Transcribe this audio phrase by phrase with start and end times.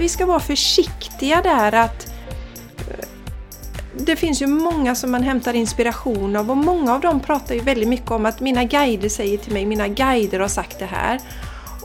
[0.00, 2.12] vi ska vara försiktiga där att
[2.78, 3.08] eh,
[3.96, 7.60] det finns ju många som man hämtar inspiration av och många av dem pratar ju
[7.60, 11.20] väldigt mycket om att mina guider säger till mig, mina guider har sagt det här.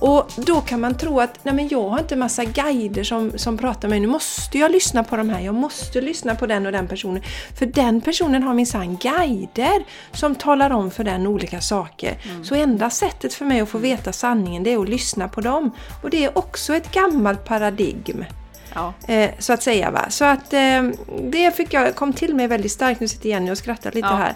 [0.06, 3.58] Och då kan man tro att nej men jag har inte massa guider som, som
[3.58, 4.00] pratar med mig.
[4.00, 5.40] Nu måste jag lyssna på de här.
[5.40, 7.24] Jag måste lyssna på den och den personen.
[7.60, 12.18] För den personen har minsann guider som talar om för den olika saker.
[12.24, 12.46] Mm.
[12.46, 15.72] Så enda sättet för mig att få veta sanningen det är att lyssna på dem.
[16.04, 18.26] Och det är också ett gammalt paradigm.
[18.74, 18.94] Ja.
[19.08, 19.92] Eh, så att säga.
[19.92, 20.06] Va?
[20.10, 20.84] Så att eh,
[21.22, 23.00] det fick jag, kom till mig väldigt starkt.
[23.00, 24.16] Nu sitter Jenny och skrattar lite ja.
[24.16, 24.34] här.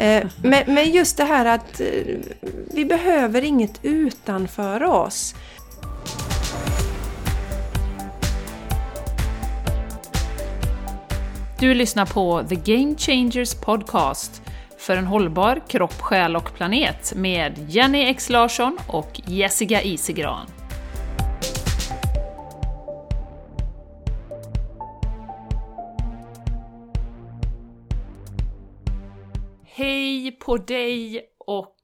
[0.00, 1.86] Eh, men, men just det här att eh,
[2.74, 5.34] vi behöver inget utanför oss.
[11.58, 14.42] Du lyssnar på The Game Changers Podcast
[14.78, 20.59] för en hållbar kropp, själ och planet med Jenny X Larsson och Jessica Isigran.
[29.80, 31.76] Hej på dig och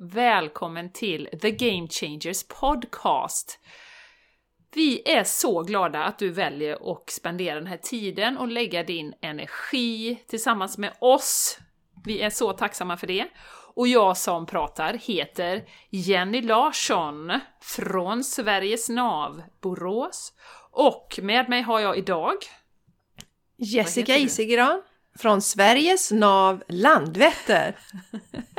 [0.00, 3.60] välkommen till The Game Changers Podcast.
[4.74, 9.14] Vi är så glada att du väljer att spendera den här tiden och lägga din
[9.20, 11.58] energi tillsammans med oss.
[12.04, 13.28] Vi är så tacksamma för det.
[13.74, 20.32] Och jag som pratar heter Jenny Larsson från Sveriges NAV, Borås.
[20.70, 22.36] Och med mig har jag idag
[23.56, 24.82] Jessica Isigran
[25.18, 27.78] från Sveriges nav Landvetter.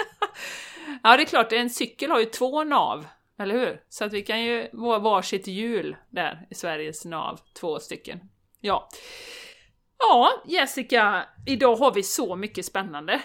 [1.04, 3.06] ja, det är klart, en cykel har ju två nav,
[3.40, 3.82] eller hur?
[3.90, 8.20] Så att vi kan ju vara varsitt hjul där i Sveriges nav, två stycken.
[8.60, 8.90] Ja.
[10.00, 13.22] Ja, Jessica, idag har vi så mycket spännande.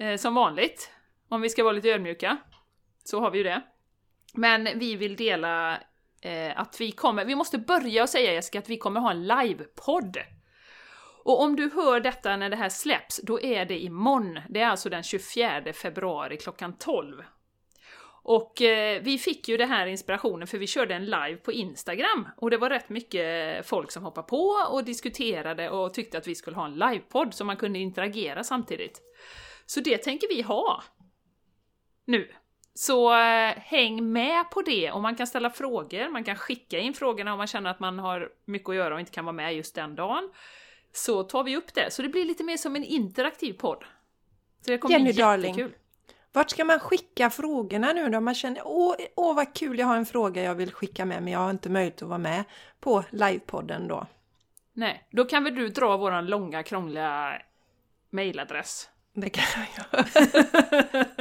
[0.00, 0.90] Eh, som vanligt,
[1.28, 2.36] om vi ska vara lite ödmjuka,
[3.04, 3.62] så har vi ju det.
[4.34, 5.78] Men vi vill dela
[6.20, 9.26] eh, att vi kommer, vi måste börja och säga Jessica att vi kommer ha en
[9.26, 10.18] livepodd
[11.28, 14.40] och om du hör detta när det här släpps, då är det imorgon.
[14.48, 17.22] Det är alltså den 24 februari klockan 12.
[18.22, 22.28] Och eh, vi fick ju den här inspirationen för vi körde en live på Instagram
[22.36, 26.34] och det var rätt mycket folk som hoppade på och diskuterade och tyckte att vi
[26.34, 29.00] skulle ha en livepodd så man kunde interagera samtidigt.
[29.66, 30.82] Så det tänker vi ha
[32.04, 32.32] nu.
[32.74, 36.94] Så eh, häng med på det och man kan ställa frågor, man kan skicka in
[36.94, 39.56] frågorna om man känner att man har mycket att göra och inte kan vara med
[39.56, 40.30] just den dagen
[40.92, 41.90] så tar vi upp det.
[41.90, 43.84] Så det blir lite mer som en interaktiv podd.
[44.64, 45.62] Så det kommer Jenny bli jättekul.
[45.62, 45.74] Darling.
[46.32, 48.20] Vart ska man skicka frågorna nu då?
[48.20, 51.32] Man känner åh, åh vad kul, jag har en fråga jag vill skicka med men
[51.32, 52.44] jag har inte möjlighet att vara med
[52.80, 54.06] på livepodden då.
[54.72, 57.42] Nej, då kan väl du dra våran långa krångliga
[58.10, 58.88] mailadress?
[59.14, 60.06] Det kan jag göra.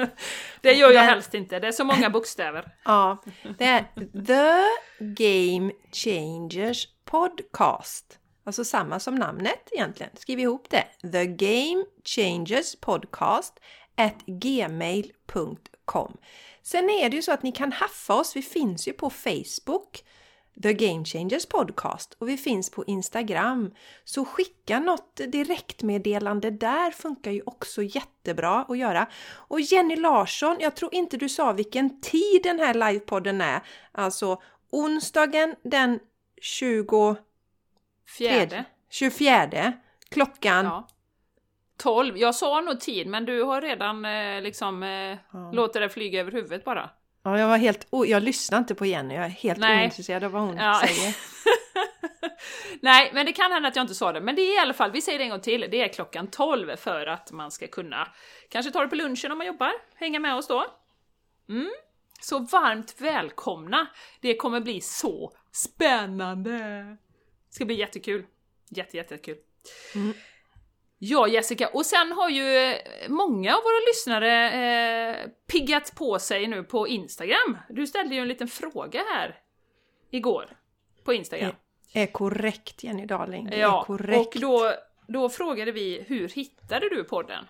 [0.61, 2.72] det gör jag helst inte, det är så många bokstäver.
[2.85, 3.23] ja,
[3.57, 3.85] det är
[4.25, 4.63] The
[5.00, 10.11] Game Changers Podcast Alltså samma som namnet egentligen.
[10.15, 11.11] Skriv ihop det.
[11.11, 13.59] The Game Changers Podcast
[13.95, 16.17] at gmail.com.
[16.61, 18.35] Sen är det ju så att ni kan haffa oss.
[18.35, 20.03] Vi finns ju på Facebook.
[20.63, 23.71] The Game Changers Podcast och vi finns på Instagram.
[24.03, 29.07] Så skicka något direktmeddelande där funkar ju också jättebra att göra.
[29.33, 33.61] Och Jenny Larsson, jag tror inte du sa vilken tid den här livepodden är.
[33.91, 34.41] Alltså
[34.71, 35.99] onsdagen den
[36.41, 37.17] 20
[38.07, 38.66] Fjärde.
[38.90, 39.73] 24.
[40.09, 40.66] Klockan?
[40.66, 40.88] Ja.
[41.78, 42.18] 12.
[42.18, 45.51] Jag sa nog tid, men du har redan eh, liksom eh, ja.
[45.53, 46.90] låtit det flyga över huvudet bara.
[47.23, 47.88] Ja, jag var helt...
[48.07, 49.84] jag lyssnar inte på Jenny, jag är helt Nej.
[49.84, 50.81] ointresserad av vad hon ja.
[50.85, 51.16] säger.
[52.81, 54.22] Nej, men det kan hända att jag inte sa det.
[54.22, 56.28] Men det är i alla fall, vi säger det en gång till, det är klockan
[56.28, 58.07] 12 för att man ska kunna
[58.50, 60.66] kanske ta det på lunchen om man jobbar, hänga med oss då.
[61.50, 61.72] Mm.
[62.22, 63.88] Så varmt välkomna!
[64.22, 66.97] Det kommer bli så spännande!
[67.57, 68.25] Ska bli jättekul.
[68.69, 69.38] Jätte, jättekul.
[69.95, 70.13] Mm.
[71.00, 72.75] Ja Jessica, och sen har ju
[73.07, 77.57] många av våra lyssnare eh, piggat på sig nu på Instagram.
[77.69, 79.39] Du ställde ju en liten fråga här
[80.12, 80.57] igår
[81.04, 81.51] på Instagram.
[81.94, 83.50] Är, är korrekt Jenny Darling.
[83.50, 84.36] Det ja, är korrekt.
[84.36, 84.74] och då,
[85.07, 87.45] då frågade vi hur hittade du podden?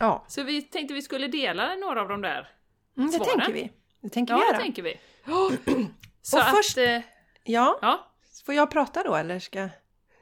[0.00, 0.24] Ja.
[0.28, 2.48] Så vi tänkte vi skulle dela några av de där
[2.96, 3.38] mm, Det svaren.
[3.38, 3.70] tänker vi.
[4.00, 4.56] Det tänker ja, vi göra.
[4.56, 5.00] det tänker vi.
[6.22, 7.00] Så och att, först, eh,
[7.44, 7.78] ja.
[7.82, 8.09] ja.
[8.50, 9.68] Får jag prata då eller ska...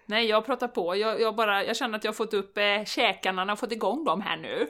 [0.07, 0.97] Nej, jag pratar på.
[0.97, 4.05] Jag, jag, bara, jag känner att jag har fått upp eh, käkarna och fått igång
[4.05, 4.67] dem här nu.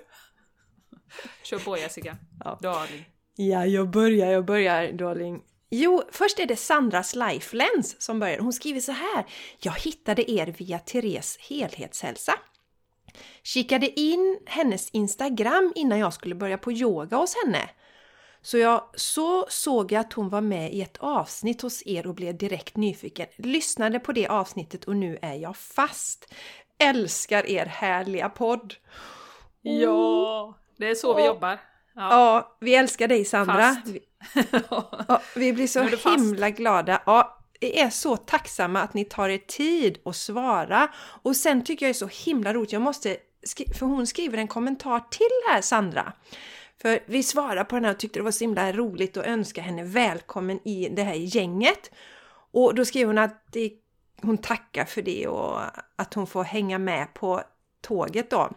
[1.42, 2.16] Kör på Jessica.
[2.44, 2.58] Ja.
[2.62, 3.04] Darling.
[3.36, 5.42] Ja, jag börjar, jag börjar darling.
[5.70, 8.38] Jo, först är det Sandras Lifelens som börjar.
[8.38, 9.26] Hon skriver så här.
[9.60, 12.34] Jag hittade er via Therese helhetshälsa.
[13.42, 17.70] Kikade in hennes Instagram innan jag skulle börja på yoga hos henne.
[18.48, 22.14] Så jag så såg jag att hon var med i ett avsnitt hos er och
[22.14, 23.26] blev direkt nyfiken.
[23.36, 26.34] Lyssnade på det avsnittet och nu är jag fast.
[26.78, 28.74] Älskar er härliga podd!
[29.62, 31.26] Ja, det är så vi Åh.
[31.26, 31.60] jobbar.
[31.94, 32.10] Ja.
[32.10, 33.76] Ja, vi älskar dig Sandra.
[33.86, 34.00] Vi,
[34.70, 36.18] ja, vi blir så du fast.
[36.18, 37.02] himla glada.
[37.06, 40.88] Ja, vi är så tacksamma att ni tar er tid att svara.
[41.22, 43.16] Och sen tycker jag det är så himla roligt, jag måste,
[43.78, 46.12] för hon skriver en kommentar till här Sandra.
[46.82, 49.62] För vi svarade på den här och tyckte det var så himla roligt och önska
[49.62, 51.90] henne välkommen i det här gänget.
[52.50, 53.72] Och då skriver hon att det,
[54.22, 55.60] hon tackar för det och
[55.96, 57.42] att hon får hänga med på
[57.80, 58.50] tåget då.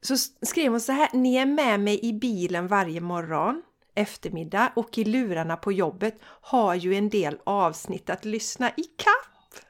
[0.00, 0.16] Så
[0.46, 3.62] skrev hon så här, ni är med mig i bilen varje morgon,
[3.94, 9.64] eftermiddag och i lurarna på jobbet har ju en del avsnitt att lyssna i kapp.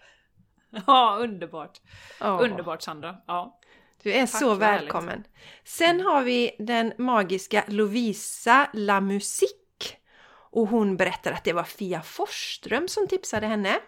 [0.87, 1.81] ja, underbart.
[2.21, 2.39] Ja.
[2.43, 3.17] Underbart Sandra.
[3.27, 3.61] Ja.
[4.07, 4.83] Du är Tack, så vad härligt.
[4.83, 5.25] välkommen.
[5.65, 9.97] Sen har vi den magiska Lovisa La Musique.
[10.29, 13.79] Och hon berättar att det var Fia Forsström som tipsade henne.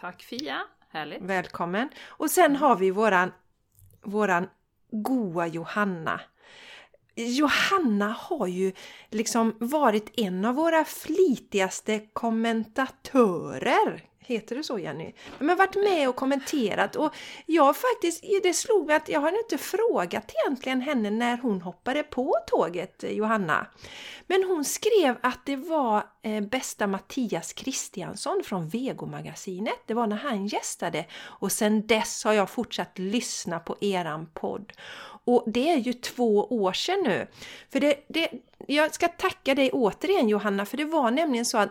[0.00, 0.60] Tack Fia,
[0.90, 1.22] härligt.
[1.22, 1.88] Välkommen!
[2.06, 3.32] Och sen har vi våran,
[4.02, 4.48] våran
[4.90, 6.20] goa Johanna.
[7.14, 8.72] Johanna har ju
[9.10, 14.04] liksom varit en av våra flitigaste kommentatörer.
[14.28, 15.12] Heter det så Jenny?
[15.38, 17.14] Men varit med och kommenterat och
[17.46, 22.02] jag faktiskt, det slog mig att jag har inte frågat egentligen henne när hon hoppade
[22.02, 23.66] på tåget, Johanna.
[24.26, 30.16] Men hon skrev att det var eh, bästa Mattias Kristiansson från Vegomagasinet Det var när
[30.16, 34.72] han gästade och sen dess har jag fortsatt lyssna på eran podd.
[35.24, 37.26] Och det är ju två år sedan nu.
[37.72, 38.30] För det, det,
[38.66, 41.70] jag ska tacka dig återigen Johanna, för det var nämligen så att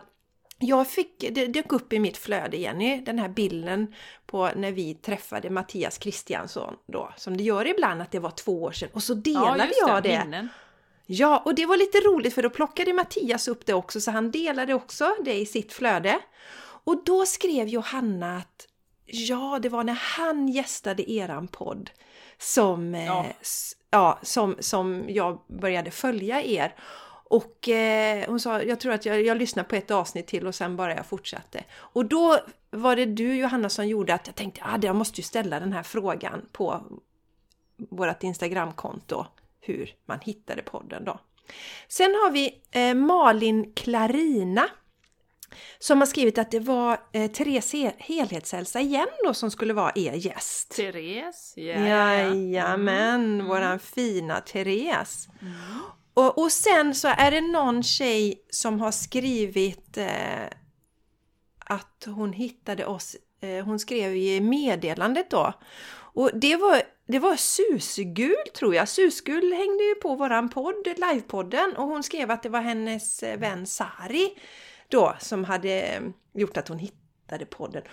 [0.59, 3.93] jag fick, det dök upp i mitt flöde Jenny, den här bilden
[4.25, 8.63] på när vi träffade Mattias Kristiansson då, som det gör ibland att det var två
[8.63, 10.23] år sedan och så delade just jag det.
[10.25, 10.49] Minnen.
[11.05, 14.31] Ja, och det var lite roligt för då plockade Mattias upp det också så han
[14.31, 16.19] delade också det i sitt flöde.
[16.59, 18.67] Och då skrev Johanna att
[19.05, 21.89] ja, det var när han gästade eran podd
[22.37, 23.01] som, ja.
[23.05, 23.25] Ja.
[23.25, 23.35] Eh,
[23.89, 26.75] ja, som, som jag började följa er.
[27.29, 30.55] Och eh, hon sa, jag tror att jag, jag lyssnade på ett avsnitt till och
[30.55, 31.63] sen bara jag fortsatte.
[31.77, 32.39] Och då
[32.69, 35.73] var det du Johanna som gjorde att jag tänkte, ah, jag måste ju ställa den
[35.73, 36.83] här frågan på
[37.89, 39.25] vårt Instagramkonto
[39.61, 41.19] hur man hittade podden då.
[41.87, 44.69] Sen har vi eh, Malin Clarina
[45.79, 49.91] som har skrivit att det var eh, Therese He- Helhetshälsa igen då som skulle vara
[49.95, 50.75] er gäst.
[50.75, 51.63] Therese, ja.
[51.63, 53.47] Jajamän, Mm.
[53.47, 55.27] våran fina Therese.
[56.17, 60.45] Och, och sen så är det någon tjej som har skrivit eh,
[61.59, 65.53] att hon hittade oss, eh, hon skrev i meddelandet då.
[65.89, 68.89] Och det var, det var Susgul tror jag.
[68.89, 73.39] Susgul hängde ju på våran podd, livepodden, och hon skrev att det var hennes eh,
[73.39, 74.29] vän Sari
[74.87, 76.01] då som hade eh,
[76.33, 77.83] gjort att hon hittade podden.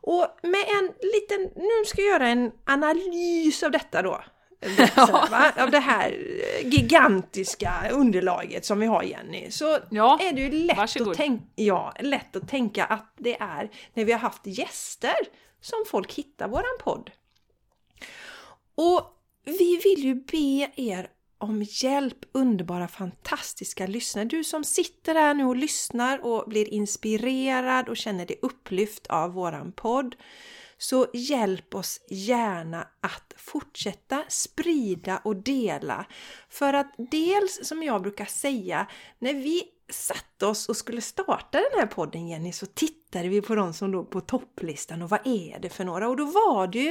[0.00, 4.24] Och med en liten, nu ska jag göra en analys av detta då.
[5.56, 9.50] Av det här eh, gigantiska underlaget som vi har Jenny.
[9.50, 11.08] Så Ja, är det ju lätt varsågod.
[11.10, 15.14] att, tänk, ja, lätt att tänka att det är när vi har haft gäster
[15.60, 17.10] som folk hittar våran podd.
[18.74, 19.00] Och
[19.44, 21.08] vi vill ju be er
[21.38, 24.24] om hjälp, underbara, fantastiska lyssnare.
[24.24, 29.32] Du som sitter där nu och lyssnar och blir inspirerad och känner dig upplyft av
[29.32, 30.16] våran podd.
[30.78, 36.06] Så hjälp oss gärna att fortsätta sprida och dela.
[36.48, 38.86] För att dels, som jag brukar säga,
[39.18, 43.54] när vi satte oss och skulle starta den här podden Jenny, så tittade vi på
[43.54, 46.08] de som låg på topplistan och vad är det för några?
[46.08, 46.88] Och då var det ju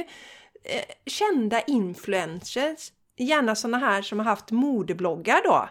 [0.64, 5.68] eh, kända influencers, gärna sådana här som har haft modebloggar då,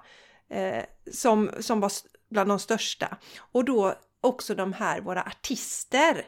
[0.56, 1.92] eh, som, som var
[2.30, 3.18] bland de största.
[3.40, 6.26] Och då också de här, våra artister.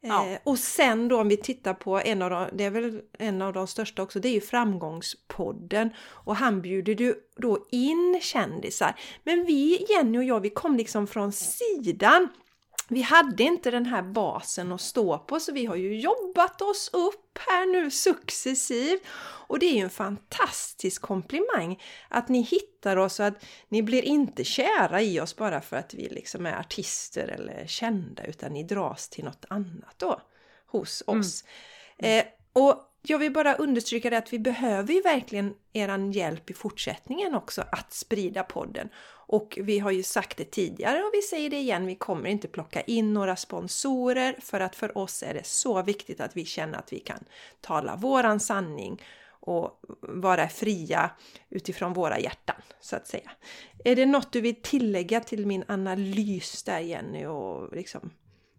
[0.00, 0.26] Ja.
[0.26, 3.42] Eh, och sen då om vi tittar på en av de, det är väl en
[3.42, 5.90] av de största också, det är ju Framgångspodden.
[5.98, 8.94] Och han bjuder ju då in kändisar.
[9.24, 12.28] Men vi, Jenny och jag, vi kom liksom från sidan.
[12.88, 16.90] Vi hade inte den här basen att stå på så vi har ju jobbat oss
[16.92, 19.02] upp här nu successivt.
[19.48, 24.02] Och det är ju en fantastisk komplimang att ni hittar oss och att ni blir
[24.02, 28.62] inte kära i oss bara för att vi liksom är artister eller kända utan ni
[28.62, 30.20] dras till något annat då
[30.66, 31.44] hos oss.
[31.98, 36.54] Eh, och jag vill bara understryka det att vi behöver ju verkligen eran hjälp i
[36.54, 38.88] fortsättningen också att sprida podden.
[39.28, 42.48] Och vi har ju sagt det tidigare och vi säger det igen, vi kommer inte
[42.48, 46.78] plocka in några sponsorer för att för oss är det så viktigt att vi känner
[46.78, 47.24] att vi kan
[47.60, 51.10] tala våran sanning och vara fria
[51.50, 53.30] utifrån våra hjärtan, så att säga.
[53.84, 58.10] Är det något du vill tillägga till min analys där Jenny och liksom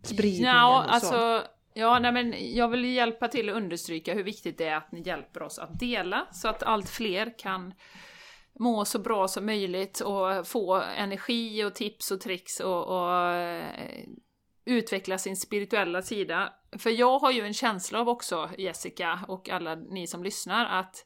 [0.03, 1.15] spridningen ja, och så?
[1.15, 1.47] alltså,
[1.79, 5.01] Ja, nej men jag vill hjälpa till att understryka hur viktigt det är att ni
[5.01, 7.73] hjälper oss att dela så att allt fler kan
[8.59, 14.03] må så bra som möjligt och få energi och tips och tricks och, och eh,
[14.65, 16.53] utveckla sin spirituella sida.
[16.79, 21.05] För jag har ju en känsla av också, Jessica och alla ni som lyssnar, att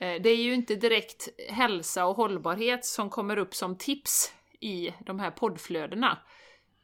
[0.00, 4.94] eh, det är ju inte direkt hälsa och hållbarhet som kommer upp som tips i
[5.00, 6.18] de här poddflödena.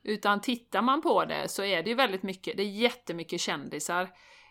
[0.03, 4.03] Utan tittar man på det så är det ju väldigt mycket, det är jättemycket kändisar.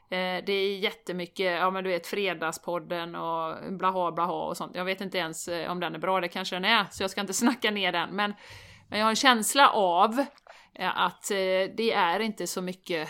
[0.09, 4.75] Eh, det är jättemycket, ja men du vet Fredagspodden och blaha blaha och sånt.
[4.75, 7.11] Jag vet inte ens eh, om den är bra, det kanske den är, så jag
[7.11, 8.15] ska inte snacka ner den.
[8.15, 8.33] Men,
[8.89, 10.19] men jag har en känsla av
[10.73, 11.27] eh, att
[11.77, 13.09] det är inte så mycket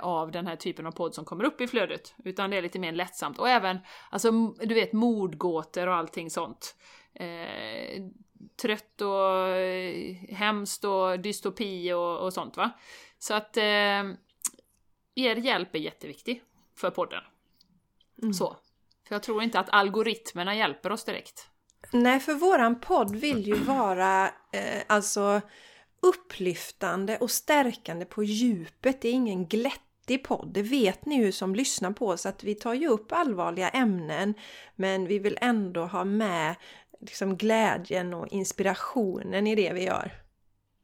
[0.00, 2.78] av den här typen av podd som kommer upp i flödet, utan det är lite
[2.78, 3.38] mer lättsamt.
[3.38, 3.78] Och även,
[4.10, 4.30] alltså
[4.60, 6.74] du vet mordgåtor och allting sånt
[8.56, 12.70] trött och eh, hemskt och dystopi och, och sånt va.
[13.18, 14.04] Så att eh,
[15.14, 16.42] er hjälp är jätteviktig
[16.76, 17.22] för podden.
[18.22, 18.34] Mm.
[18.34, 18.56] Så.
[19.08, 21.48] För jag tror inte att algoritmerna hjälper oss direkt.
[21.92, 25.40] Nej, för våran podd vill ju vara eh, alltså
[26.02, 29.00] upplyftande och stärkande på djupet.
[29.00, 30.50] Det är ingen glättig podd.
[30.52, 34.34] Det vet ni ju som lyssnar på oss att vi tar ju upp allvarliga ämnen
[34.76, 36.54] men vi vill ändå ha med
[37.00, 40.12] liksom glädjen och inspirationen i det vi gör.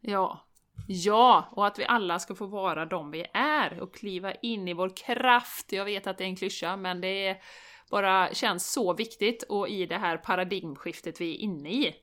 [0.00, 0.46] Ja.
[0.88, 4.72] Ja, och att vi alla ska få vara de vi är och kliva in i
[4.72, 5.72] vår kraft.
[5.72, 7.42] Jag vet att det är en klyscha, men det är
[7.90, 11.94] bara känns så viktigt och i det här paradigmskiftet vi är inne i.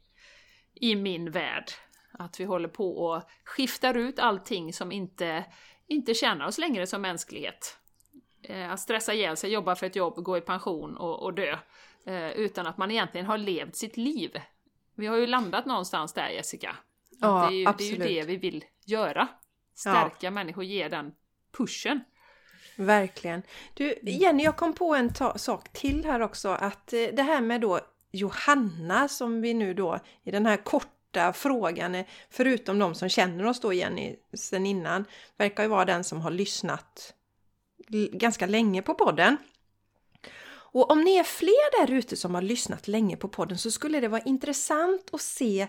[0.74, 1.72] I min värld.
[2.12, 5.46] Att vi håller på och skiftar ut allting som inte,
[5.88, 7.78] inte tjänar oss längre som mänsklighet.
[8.44, 11.58] Eh, att stressa ihjäl sig, jobba för ett jobb, gå i pension och, och dö.
[12.10, 14.42] Eh, utan att man egentligen har levt sitt liv.
[14.96, 16.76] Vi har ju landat någonstans där Jessica.
[17.22, 18.00] Ja, det, är ju, absolut.
[18.00, 19.28] det är ju det vi vill göra.
[19.76, 20.32] Stärka ja.
[20.32, 21.12] människor, ge den
[21.58, 22.04] pushen.
[22.76, 23.42] Verkligen.
[23.74, 26.50] Du Jenny, jag kom på en sak till här också.
[26.50, 27.80] Att eh, det här med då
[28.12, 33.46] Johanna som vi nu då i den här korta frågan, eh, förutom de som känner
[33.46, 35.06] oss då Jenny sen innan,
[35.38, 37.14] verkar ju vara den som har lyssnat
[38.12, 39.38] ganska länge på podden.
[40.72, 44.00] Och om ni är fler där ute som har lyssnat länge på podden så skulle
[44.00, 45.68] det vara intressant att se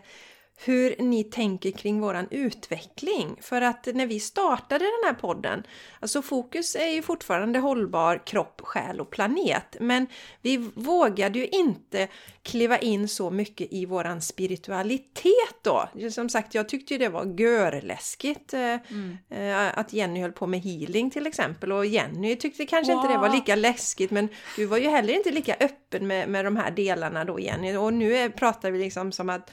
[0.65, 3.37] hur ni tänker kring våran utveckling.
[3.41, 5.63] För att när vi startade den här podden,
[6.01, 9.77] alltså fokus är ju fortfarande hållbar kropp, själ och planet.
[9.81, 10.07] Men
[10.43, 12.09] vi vågade ju inte
[12.43, 15.89] kliva in så mycket i våran spiritualitet då.
[16.11, 19.19] Som sagt, jag tyckte ju det var görläskigt eh, mm.
[19.31, 21.73] Eh, att Jenny höll på med healing till exempel.
[21.73, 23.03] Och Jenny tyckte kanske wow.
[23.03, 26.45] inte det var lika läskigt, men du var ju heller inte lika öppen med, med
[26.45, 27.77] de här delarna då Jenny.
[27.77, 29.51] Och nu är, pratar vi liksom som att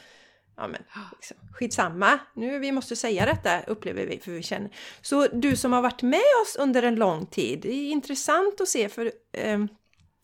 [0.58, 0.84] ja men
[1.16, 4.72] liksom, skitsamma, nu vi måste säga detta upplever vi för vi känner.
[5.02, 8.68] Så du som har varit med oss under en lång tid, det är intressant att
[8.68, 9.60] se för eh,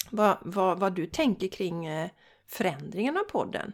[0.09, 2.09] vad, vad, vad, du tänker kring eh,
[2.47, 3.73] förändringen av podden.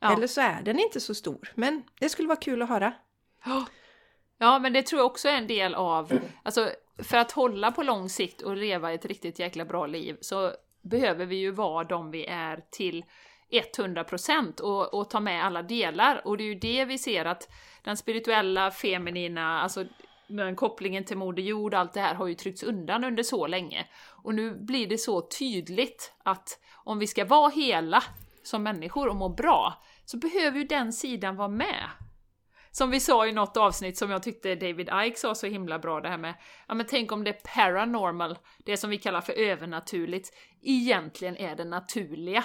[0.00, 0.12] Ja.
[0.12, 2.92] Eller så är den inte så stor, men det skulle vara kul att höra.
[4.38, 7.82] Ja, men det tror jag också är en del av, alltså för att hålla på
[7.82, 10.52] lång sikt och leva ett riktigt jäkla bra liv så
[10.82, 13.04] behöver vi ju vara de vi är till
[13.50, 16.26] 100% och, och ta med alla delar.
[16.26, 17.48] Och det är ju det vi ser att
[17.82, 19.84] den spirituella, feminina, alltså
[20.26, 23.86] den kopplingen till Moder Jord, allt det här har ju tryckts undan under så länge.
[24.10, 28.02] Och nu blir det så tydligt att om vi ska vara hela
[28.42, 31.90] som människor och må bra, så behöver ju den sidan vara med.
[32.70, 36.00] Som vi sa i något avsnitt som jag tyckte David Ike sa så himla bra,
[36.00, 36.34] det här med
[36.68, 40.30] ja men tänk om det paranormal, det som vi kallar för övernaturligt,
[40.62, 42.44] egentligen är det naturliga.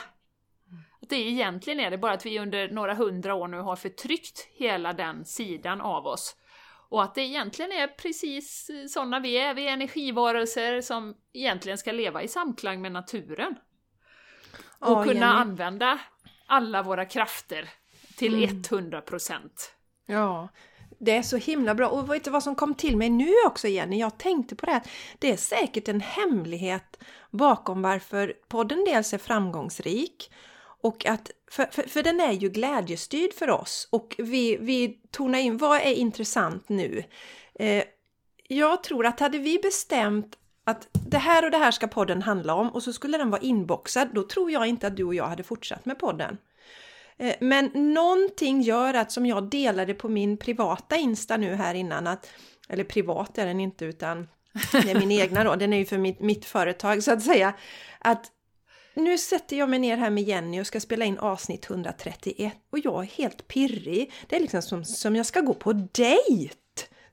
[1.01, 4.47] Att det egentligen är det bara att vi under några hundra år nu har förtryckt
[4.51, 6.35] hela den sidan av oss.
[6.89, 11.91] Och att det egentligen är precis sådana vi är, vi är energivarelser som egentligen ska
[11.91, 13.55] leva i samklang med naturen.
[14.79, 15.25] Och oh, kunna Jenny.
[15.25, 15.99] använda
[16.47, 17.69] alla våra krafter
[18.17, 18.61] till mm.
[18.61, 19.39] 100%.
[20.05, 20.49] Ja,
[20.99, 21.89] det är så himla bra.
[21.89, 23.99] Och vet du vad som kom till mig nu också Jenny?
[23.99, 24.83] Jag tänkte på det här.
[25.19, 30.31] Det är säkert en hemlighet bakom varför podden dels är framgångsrik
[30.81, 35.39] och att, för, för, för, den är ju glädjestyrd för oss och vi, vi tonar
[35.39, 37.03] in vad är intressant nu.
[37.55, 37.83] Eh,
[38.47, 42.53] jag tror att hade vi bestämt att det här och det här ska podden handla
[42.53, 45.27] om och så skulle den vara inboxad, då tror jag inte att du och jag
[45.27, 46.37] hade fortsatt med podden.
[47.17, 52.07] Eh, men någonting gör att, som jag delade på min privata Insta nu här innan,
[52.07, 52.29] att,
[52.69, 54.27] eller privat är den inte utan
[54.71, 57.53] det är min egna då, den är ju för mitt, mitt företag så att säga,
[57.99, 58.31] att
[58.93, 62.79] nu sätter jag mig ner här med Jenny och ska spela in avsnitt 131 och
[62.79, 64.11] jag är helt pirrig.
[64.27, 66.55] Det är liksom som, som jag ska gå på dejt!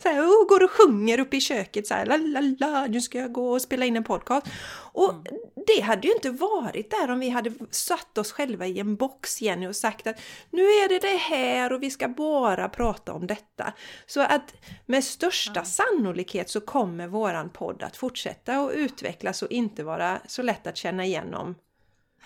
[0.03, 3.01] Så här, och går och sjunger uppe i köket så här, la la la, nu
[3.01, 4.47] ska jag gå och spela in en podcast.
[4.93, 5.25] Och mm.
[5.67, 9.43] det hade ju inte varit där om vi hade satt oss själva i en box,
[9.43, 13.27] Jenny, och sagt att nu är det det här och vi ska bara prata om
[13.27, 13.73] detta.
[14.07, 14.55] Så att
[14.87, 15.65] med största mm.
[15.65, 20.77] sannolikhet så kommer våran podd att fortsätta och utvecklas och inte vara så lätt att
[20.77, 21.55] känna igen om,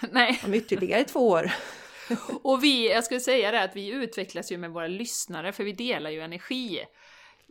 [0.11, 0.41] Nej.
[0.45, 1.53] om ytterligare två år.
[2.43, 5.73] och vi, jag skulle säga det att vi utvecklas ju med våra lyssnare för vi
[5.73, 6.85] delar ju energi.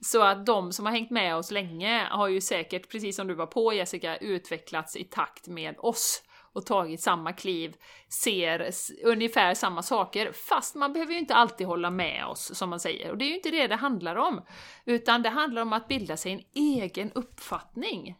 [0.01, 3.33] Så att de som har hängt med oss länge har ju säkert, precis som du
[3.33, 7.75] var på Jessica, utvecklats i takt med oss och tagit samma kliv,
[8.23, 8.71] ser
[9.03, 13.11] ungefär samma saker, fast man behöver ju inte alltid hålla med oss, som man säger.
[13.11, 14.41] Och det är ju inte det det handlar om,
[14.85, 18.15] utan det handlar om att bilda sig en egen uppfattning.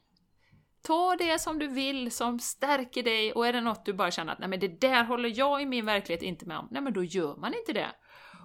[0.81, 4.33] Ta det som du vill, som stärker dig, och är det något du bara känner
[4.33, 6.93] att nej men det där håller jag i min verklighet inte med om, nej men
[6.93, 7.91] då gör man inte det.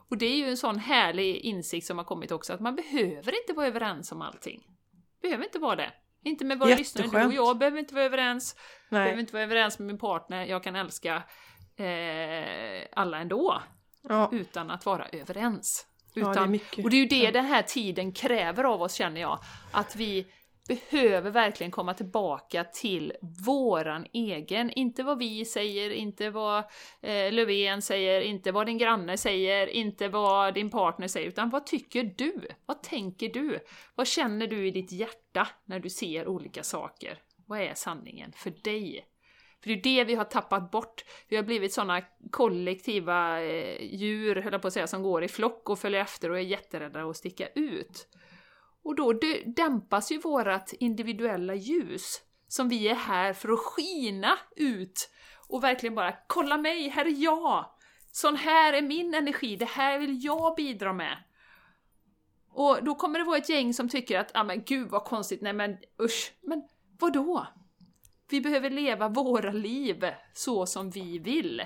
[0.08, 3.42] Och det är ju en sån härlig insikt som har kommit också, att man behöver
[3.42, 4.62] inte vara överens om allting.
[5.22, 5.92] Behöver inte vara det.
[6.24, 8.56] Inte med våra lyssnare, du och jag behöver inte vara överens.
[8.88, 9.04] Nej.
[9.04, 11.22] Behöver inte vara överens med min partner, jag kan älska
[11.76, 13.62] eh, alla ändå.
[14.08, 14.28] Ja.
[14.32, 15.86] Utan att vara överens.
[16.14, 19.20] Utan, ja, det och det är ju det den här tiden kräver av oss känner
[19.20, 19.38] jag.
[19.72, 20.26] Att vi
[20.68, 23.12] behöver verkligen komma tillbaka till
[23.46, 26.58] våran egen, inte vad vi säger, inte vad
[27.00, 31.66] eh, Löfven säger, inte vad din granne säger, inte vad din partner säger, utan vad
[31.66, 32.48] tycker du?
[32.66, 33.58] Vad tänker du?
[33.94, 37.18] Vad känner du i ditt hjärta när du ser olika saker?
[37.46, 39.06] Vad är sanningen för dig?
[39.62, 41.04] För det är det vi har tappat bort.
[41.28, 45.28] Vi har blivit sådana kollektiva eh, djur, höll jag på att säga, som går i
[45.28, 48.08] flock och följer efter och är jätterädda att sticka ut.
[48.84, 49.12] Och då
[49.46, 55.10] dämpas ju vårat individuella ljus, som vi är här för att skina ut
[55.48, 57.70] och verkligen bara kolla mig, här är jag!
[58.12, 61.16] Sån här är min energi, det här vill jag bidra med.
[62.50, 65.04] Och då kommer det vara ett gäng som tycker att, ja ah, men gud vad
[65.04, 66.62] konstigt, nej men usch, men
[67.00, 67.46] vadå?
[68.30, 70.04] Vi behöver leva våra liv
[70.34, 71.62] så som vi vill.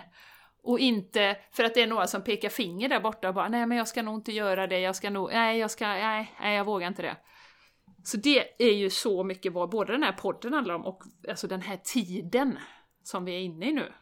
[0.63, 3.67] Och inte för att det är några som pekar finger där borta och bara nej
[3.67, 6.57] men jag ska nog inte göra det, jag ska nog, nej jag ska, nej, nej
[6.57, 7.17] jag vågar inte det.
[8.05, 11.47] Så det är ju så mycket vad både den här podden handlar om och alltså
[11.47, 12.59] den här tiden
[13.03, 13.93] som vi är inne i nu.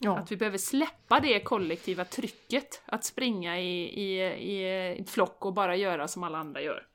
[0.00, 0.18] Ja.
[0.18, 5.54] Att vi behöver släppa det kollektiva trycket att springa i, i, i, i flock och
[5.54, 6.86] bara göra som alla andra gör.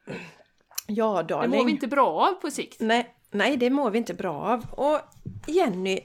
[0.88, 1.52] Ja, darling.
[1.52, 2.80] Det mår vi inte bra av på sikt.
[2.80, 4.66] Nej, nej, det mår vi inte bra av.
[4.72, 5.00] Och
[5.48, 6.00] Jenny,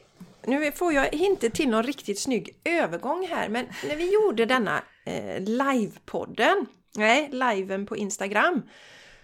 [0.49, 4.83] nu får jag inte till någon riktigt snygg övergång här, men när vi gjorde denna
[5.07, 8.63] eh, livepodden, nej, liven på Instagram,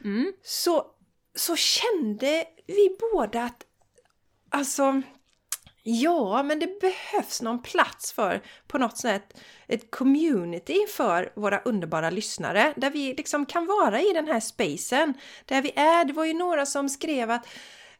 [0.04, 0.32] mm.
[0.42, 0.86] så,
[1.34, 3.66] så kände vi båda att
[4.50, 5.02] alltså
[5.86, 12.10] Ja, men det behövs någon plats för på något sätt ett community för våra underbara
[12.10, 16.04] lyssnare där vi liksom kan vara i den här spacen där vi är.
[16.04, 17.46] Det var ju några som skrev att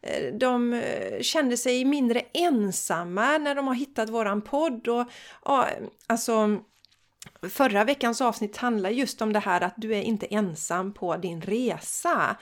[0.07, 5.07] Eh, de eh, kände sig mindre ensamma när de har hittat våran podd och
[5.45, 5.69] ja,
[6.07, 6.59] alltså
[7.51, 11.43] Förra veckans avsnitt handlar just om det här att du är inte ensam på din
[11.43, 12.37] resa.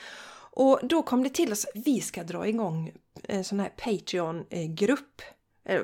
[0.54, 2.92] Och då kom det till oss, vi ska dra igång
[3.28, 5.22] en sån här Patreon-grupp.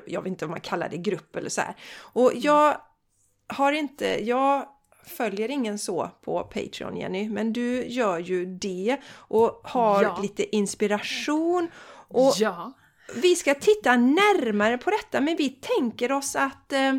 [0.06, 1.76] Jag vet inte om man kallar det grupp eller så här.
[1.98, 2.80] Och jag
[3.46, 4.66] har inte, jag
[5.08, 10.18] följer ingen så på Patreon Jenny, men du gör ju det och har ja.
[10.22, 11.70] lite inspiration.
[12.08, 12.72] Och ja.
[13.14, 16.94] Vi ska titta närmare på detta, men vi tänker oss att eh,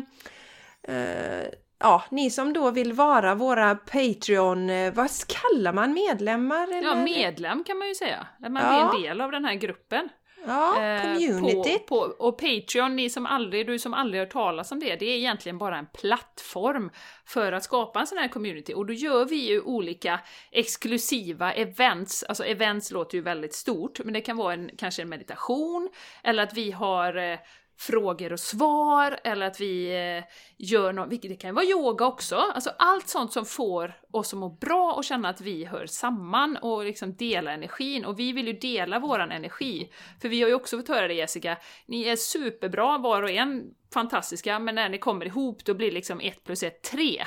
[0.82, 6.62] eh, ja, ni som då vill vara våra Patreon, eh, vad kallar man medlemmar?
[6.62, 6.82] Eller?
[6.82, 8.26] Ja, medlem kan man ju säga.
[8.38, 8.90] Man ja.
[8.92, 10.08] blir en del av den här gruppen.
[10.46, 11.78] Ja, eh, community.
[11.78, 15.06] På, på, och Patreon, ni som aldrig, du som aldrig hört talas om det, det
[15.06, 16.90] är egentligen bara en plattform
[17.24, 18.74] för att skapa en sån här community.
[18.74, 24.14] Och då gör vi ju olika exklusiva events, alltså events låter ju väldigt stort, men
[24.14, 25.90] det kan vara en, kanske en meditation,
[26.22, 27.38] eller att vi har eh,
[27.80, 30.24] frågor och svar, eller att vi eh,
[30.56, 34.48] gör något, det kan vara yoga också, alltså allt sånt som får oss att må
[34.48, 38.04] bra och känna att vi hör samman och liksom dela energin.
[38.04, 39.92] Och vi vill ju dela våran energi.
[40.22, 43.64] För vi har ju också fått höra det Jessica, ni är superbra var och en,
[43.94, 47.24] fantastiska, men när ni kommer ihop då blir liksom ett plus ett tre.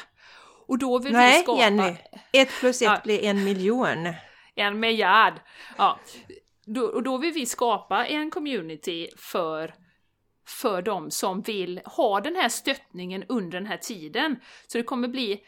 [0.68, 1.62] Och då vill Nej, vi skapa...
[1.62, 1.98] Jenny!
[2.34, 3.00] Ett plus ett ja.
[3.04, 4.14] blir en miljon.
[4.56, 5.34] En miljard!
[5.78, 6.00] Ja.
[6.66, 9.74] Då, och då vill vi skapa en community för
[10.46, 14.40] för de som vill ha den här stöttningen under den här tiden.
[14.68, 15.44] Så det kommer bli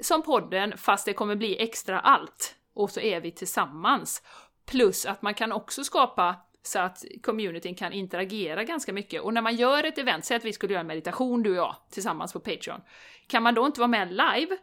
[0.00, 2.54] som podden, fast det kommer bli extra allt.
[2.74, 4.22] Och så är vi tillsammans
[4.66, 9.22] Plus att man kan också skapa så att communityn kan interagera ganska mycket.
[9.22, 11.56] Och när man gör ett event, säg att vi skulle göra en meditation du och
[11.56, 12.80] jag tillsammans på Patreon,
[13.26, 14.56] kan man då inte vara med live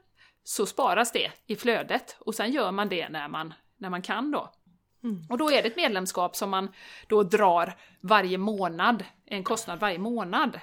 [0.43, 4.31] så sparas det i flödet och sen gör man det när man, när man kan
[4.31, 4.53] då.
[5.03, 5.25] Mm.
[5.29, 6.71] Och då är det ett medlemskap som man
[7.07, 10.59] då drar varje månad, en kostnad varje månad.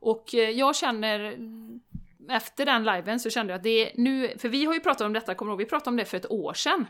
[0.00, 1.36] Och eh, jag känner,
[2.30, 5.06] efter den liven så kände jag att det är nu, för vi har ju pratat
[5.06, 6.86] om detta, kommer du ihåg, vi pratade om det för ett år sedan.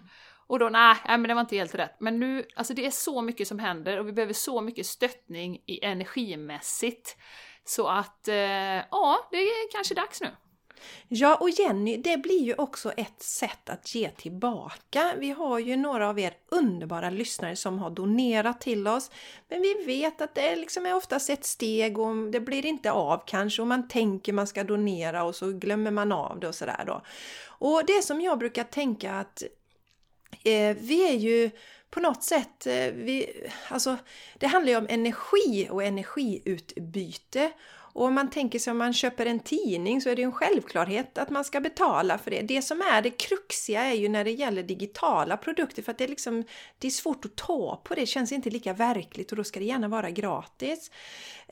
[0.46, 1.96] Och då, nej, nej, men det var inte helt rätt.
[2.00, 5.62] Men nu, alltså det är så mycket som händer och vi behöver så mycket stöttning
[5.66, 7.16] i energimässigt.
[7.64, 8.36] Så att, eh,
[8.90, 10.28] ja, det är kanske dags nu.
[11.08, 15.14] Ja, och Jenny, det blir ju också ett sätt att ge tillbaka.
[15.18, 19.10] Vi har ju några av er underbara lyssnare som har donerat till oss.
[19.48, 23.22] Men vi vet att det liksom är oftast ett steg och det blir inte av
[23.26, 26.84] kanske och man tänker man ska donera och så glömmer man av det och sådär
[26.86, 27.02] då.
[27.46, 29.42] Och det som jag brukar tänka att
[30.44, 31.50] eh, vi är ju
[31.90, 33.96] på något sätt, eh, vi, alltså
[34.38, 37.52] det handlar ju om energi och energiutbyte.
[37.92, 40.32] Och om man tänker sig om man köper en tidning så är det ju en
[40.32, 42.42] självklarhet att man ska betala för det.
[42.42, 46.04] Det som är det kruxiga är ju när det gäller digitala produkter för att det
[46.04, 46.44] är liksom
[46.78, 49.66] det är svårt att ta på det, känns inte lika verkligt och då ska det
[49.66, 50.90] gärna vara gratis.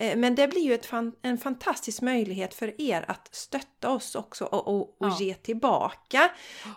[0.00, 4.44] Eh, men det blir ju fan, en fantastisk möjlighet för er att stötta oss också
[4.44, 5.16] och, och, och ja.
[5.20, 6.30] ge tillbaka.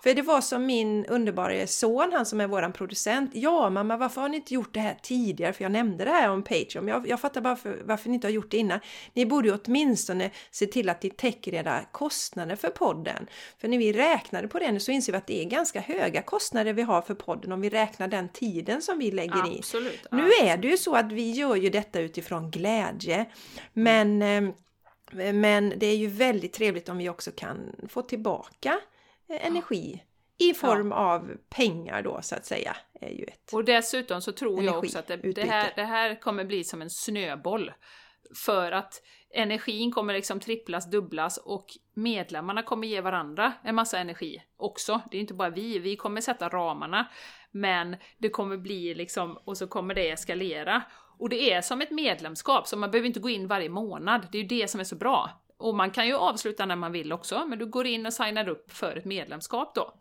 [0.03, 3.31] För det var som min underbara son, han som är våran producent.
[3.33, 5.53] Ja mamma, varför har ni inte gjort det här tidigare?
[5.53, 6.87] För jag nämnde det här om Patreon.
[6.87, 8.79] Jag, jag fattar bara för, varför ni inte har gjort det innan.
[9.13, 13.27] Ni borde ju åtminstone se till att ni täcker era kostnader för podden.
[13.57, 16.73] För när vi räknade på det så inser vi att det är ganska höga kostnader
[16.73, 20.15] vi har för podden om vi räknar den tiden som vi lägger Absolut, i.
[20.15, 23.25] Nu är det ju så att vi gör ju detta utifrån glädje glädje.
[23.73, 24.53] Men, eh,
[25.33, 28.79] men det är ju väldigt trevligt om vi också kan få tillbaka
[29.29, 30.03] eh, energi
[30.37, 30.97] i form ja.
[30.97, 32.75] av pengar då så att säga.
[33.01, 36.19] Är ju ett och dessutom så tror jag också att det, det, här, det här
[36.19, 37.71] kommer bli som en snöboll.
[38.45, 39.01] För att
[39.33, 45.01] energin kommer liksom tripplas, dubblas och medlemmarna kommer ge varandra en massa energi också.
[45.11, 47.07] Det är inte bara vi, vi kommer sätta ramarna.
[47.51, 50.83] Men det kommer bli liksom, och så kommer det eskalera.
[51.23, 54.27] Och det är som ett medlemskap, så man behöver inte gå in varje månad.
[54.31, 55.29] Det är ju det som är så bra.
[55.57, 58.47] Och man kan ju avsluta när man vill också, men du går in och signar
[58.47, 59.93] upp för ett medlemskap då.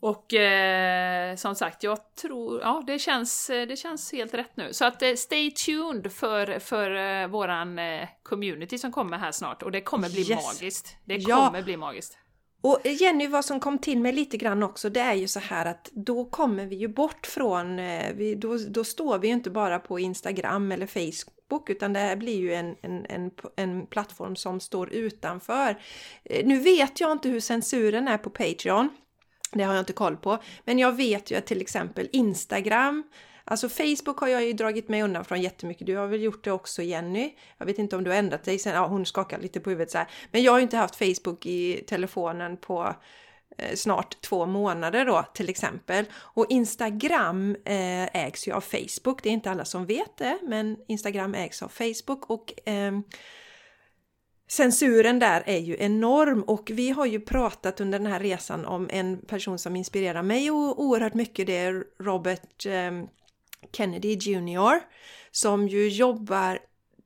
[0.00, 4.72] Och eh, som sagt, jag tror, ja det känns, det känns helt rätt nu.
[4.72, 9.62] Så att eh, stay tuned för, för eh, våran eh, community som kommer här snart
[9.62, 10.44] och det kommer bli yes.
[10.44, 10.96] magiskt.
[11.04, 11.62] Det kommer ja.
[11.62, 12.18] bli magiskt.
[12.60, 15.66] Och Jenny, vad som kom till mig lite grann också, det är ju så här
[15.66, 19.50] att då kommer vi ju bort från, eh, vi, då, då står vi ju inte
[19.50, 24.36] bara på Instagram eller Facebook utan det här blir ju en, en, en, en plattform
[24.36, 25.82] som står utanför.
[26.24, 28.88] Eh, nu vet jag inte hur censuren är på Patreon.
[29.52, 30.38] Det har jag inte koll på.
[30.64, 33.02] Men jag vet ju att till exempel Instagram
[33.50, 35.86] Alltså Facebook har jag ju dragit mig undan från jättemycket.
[35.86, 37.34] Du har väl gjort det också Jenny?
[37.58, 38.74] Jag vet inte om du har ändrat dig sen.
[38.74, 40.08] Ja, hon skakar lite på huvudet så här.
[40.30, 42.94] Men jag har ju inte haft Facebook i telefonen på
[43.58, 46.04] eh, snart två månader då till exempel.
[46.14, 49.22] Och Instagram eh, ägs ju av Facebook.
[49.22, 52.92] Det är inte alla som vet det, men Instagram ägs av Facebook och eh,
[54.50, 58.88] Censuren där är ju enorm och vi har ju pratat under den här resan om
[58.92, 61.46] en person som inspirerar mig oerhört mycket.
[61.46, 62.90] Det är Robert eh,
[63.72, 64.80] Kennedy Jr.
[65.30, 66.58] som ju jobbar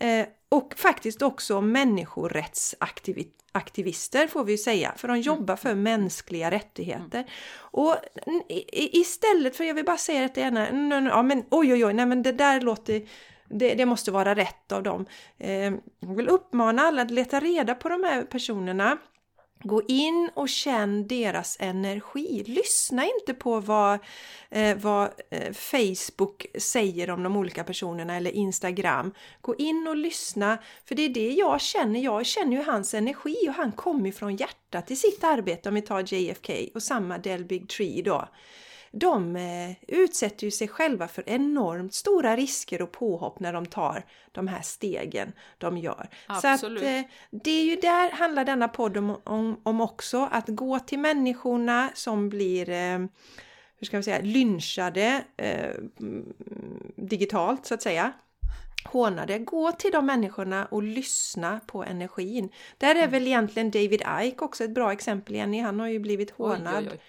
[0.00, 7.24] Eh, och faktiskt också människorättsaktivister får vi ju säga, för de jobbar för mänskliga rättigheter.
[7.56, 7.96] Och
[8.72, 12.06] istället för, jag vill bara säga att det ena, ja men oj oj oj, nej
[12.06, 13.08] men det där låter
[13.48, 15.06] det, det, måste vara rätt av dem.
[15.38, 18.98] Eh, jag vill uppmana alla att leta reda på de här personerna
[19.66, 22.44] Gå in och känn deras energi.
[22.46, 23.98] Lyssna inte på vad,
[24.50, 29.12] eh, vad eh, Facebook säger om de olika personerna eller Instagram.
[29.40, 32.00] Gå in och lyssna, för det är det jag känner.
[32.00, 35.82] Jag känner ju hans energi och han kommer från hjärtat i sitt arbete om vi
[35.82, 38.28] tar JFK och samma Del Big Tree då
[38.98, 44.04] de eh, utsätter ju sig själva för enormt stora risker och påhopp när de tar
[44.32, 46.08] de här stegen de gör.
[46.26, 46.80] Absolut.
[46.80, 50.48] Så att eh, det är ju där handlar denna podd om, om, om också, att
[50.48, 52.98] gå till människorna som blir eh,
[53.78, 55.70] hur ska man säga, lynchade eh,
[56.96, 58.12] digitalt så att säga
[58.84, 59.38] hånade.
[59.38, 62.48] Gå till de människorna och lyssna på energin.
[62.78, 63.10] Där är mm.
[63.10, 65.60] väl egentligen David Ike också ett bra exempel, Jenny.
[65.60, 66.76] Han har ju blivit hånad.
[66.76, 67.00] Oj, oj, oj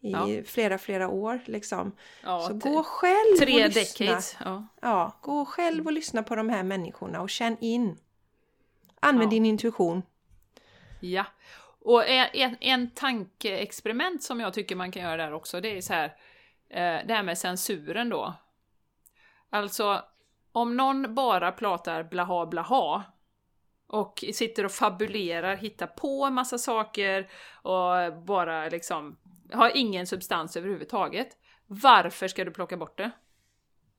[0.00, 0.42] i ja.
[0.46, 1.40] flera, flera år.
[1.44, 1.92] Liksom.
[2.22, 4.06] Ja, så gå själv tre och lyssna.
[4.06, 4.66] Decades, ja.
[4.82, 7.96] ja, gå själv och lyssna på de här människorna och känn in.
[9.00, 10.02] Använd din intuition.
[11.00, 11.24] Ja,
[11.80, 15.92] och en, en tankeexperiment som jag tycker man kan göra där också, det är så
[15.92, 16.04] här,
[16.68, 18.34] eh, det här med censuren då.
[19.50, 20.04] Alltså,
[20.52, 23.04] om någon bara pratar blaha blaha
[23.86, 27.30] och sitter och fabulerar, hittar på en massa saker
[27.62, 29.16] och bara liksom
[29.52, 31.28] har ingen substans överhuvudtaget.
[31.66, 33.10] Varför ska du plocka bort det?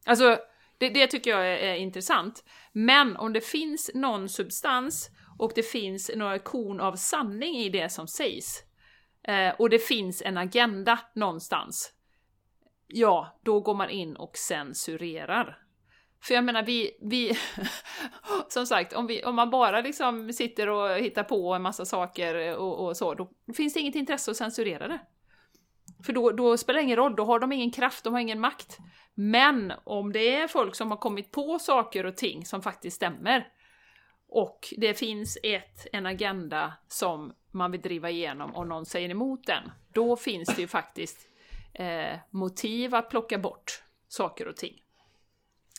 [0.05, 0.37] Alltså,
[0.77, 2.43] det, det tycker jag är, är, intressant.
[2.71, 5.09] Men om det finns någon substans
[5.39, 8.63] och det finns några korn av sanning i det som sägs
[9.23, 11.93] eh, och det finns en agenda någonstans,
[12.87, 15.57] ja, då går man in och censurerar.
[16.23, 17.37] För jag menar, vi, vi
[18.49, 22.57] som sagt, om, vi, om man bara liksom sitter och hittar på en massa saker
[22.57, 24.99] och, och så, då finns det inget intresse att censurera det.
[26.05, 28.39] För då, då spelar det ingen roll, då har de ingen kraft, de har ingen
[28.39, 28.77] makt.
[29.13, 33.47] Men om det är folk som har kommit på saker och ting som faktiskt stämmer,
[34.29, 39.47] och det finns ett, en agenda som man vill driva igenom och någon säger emot
[39.47, 41.29] den, då finns det ju faktiskt
[41.73, 44.81] eh, motiv att plocka bort saker och ting.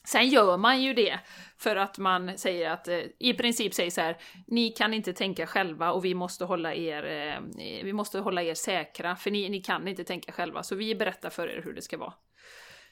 [0.04, 1.18] Sen gör man ju det
[1.58, 5.46] för att man säger att, eh, i princip säger så här, ni kan inte tänka
[5.46, 7.40] själva och vi måste hålla er, eh,
[7.84, 11.30] vi måste hålla er säkra, för ni, ni kan inte tänka själva, så vi berättar
[11.30, 12.14] för er hur det ska vara.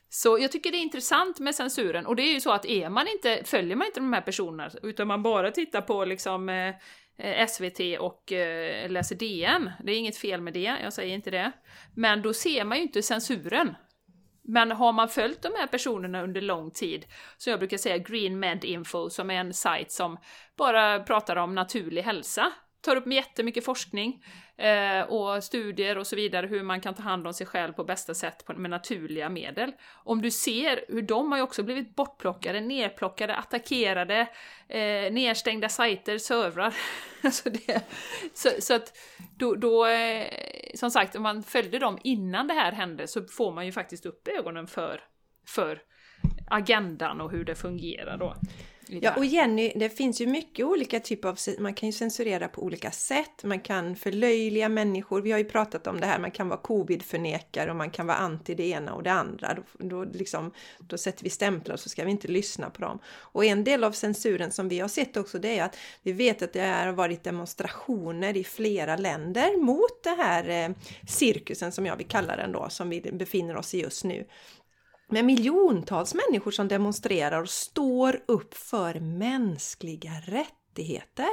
[0.08, 2.88] Så jag tycker det är intressant med censuren, och det är ju så att är
[2.88, 7.46] man inte, följer man inte de här personerna, utan man bara tittar på liksom eh,
[7.46, 8.32] SVT och
[8.88, 11.52] läser DN, det är inget fel med det, jag säger inte det,
[11.96, 13.74] men då ser man ju inte censuren.
[14.50, 18.40] Men har man följt de här personerna under lång tid, som jag brukar säga Green
[18.40, 20.16] Med Info, som är en sajt som
[20.56, 24.24] bara pratar om naturlig hälsa, tar upp jättemycket forskning
[24.60, 27.84] eh, och studier och så vidare hur man kan ta hand om sig själv på
[27.84, 29.72] bästa sätt med naturliga medel.
[29.92, 34.20] Om du ser hur de har ju också blivit bortplockade, nerplockade, attackerade,
[34.68, 36.74] eh, nedstängda sajter, servrar.
[37.22, 37.82] alltså det,
[38.34, 38.92] så, så, att
[39.36, 40.26] då, då eh,
[40.74, 44.06] som sagt, om man följde dem innan det här hände så får man ju faktiskt
[44.06, 45.00] upp ögonen för,
[45.46, 45.82] för
[46.50, 48.34] agendan och hur det fungerar då.
[49.02, 51.38] Ja, och Jenny, det finns ju mycket olika typer av...
[51.58, 53.44] Man kan ju censurera på olika sätt.
[53.44, 55.22] Man kan förlöjliga människor.
[55.22, 56.18] Vi har ju pratat om det här.
[56.18, 59.54] Man kan vara covid-förnekare och man kan vara anti det ena och det andra.
[59.54, 62.98] Då, då, liksom, då sätter vi stämplar och så ska vi inte lyssna på dem.
[63.06, 66.42] Och en del av censuren som vi har sett också det är att vi vet
[66.42, 70.76] att det har varit demonstrationer i flera länder mot det här eh,
[71.08, 74.26] cirkusen som jag vill kalla den då, som vi befinner oss i just nu
[75.10, 81.28] med miljontals människor som demonstrerar och står upp för mänskliga rättigheter.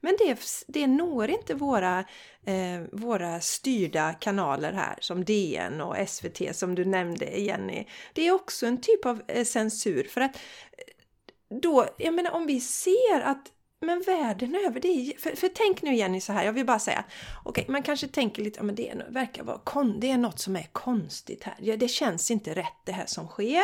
[0.00, 1.98] Men det, det når inte våra,
[2.44, 7.86] eh, våra styrda kanaler här som DN och SVT som du nämnde Jenny.
[8.12, 12.46] Det är också en typ av eh, censur för att eh, då, jag menar om
[12.46, 16.44] vi ser att men världen över, det är, för, för tänk nu Jenny så här,
[16.44, 17.04] jag vill bara säga,
[17.44, 20.18] okej, okay, man kanske tänker lite, ja men det är, verkar vara, kon, det är
[20.18, 21.54] något som är konstigt här.
[21.58, 23.62] Ja, det känns inte rätt det här som sker,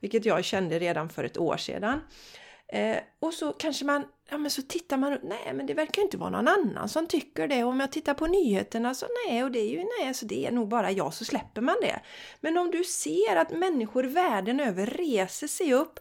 [0.00, 2.00] vilket jag kände redan för ett år sedan.
[2.72, 6.16] Eh, och så kanske man, ja men så tittar man, nej men det verkar inte
[6.16, 7.64] vara någon annan som tycker det.
[7.64, 10.46] Och om jag tittar på nyheterna så nej, och det är ju nej, så det
[10.46, 12.00] är nog bara jag, så släpper man det.
[12.40, 16.00] Men om du ser att människor världen över reser sig upp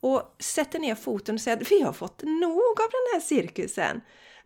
[0.00, 4.00] och sätter ner foten och säger att vi har fått nog av den här cirkusen.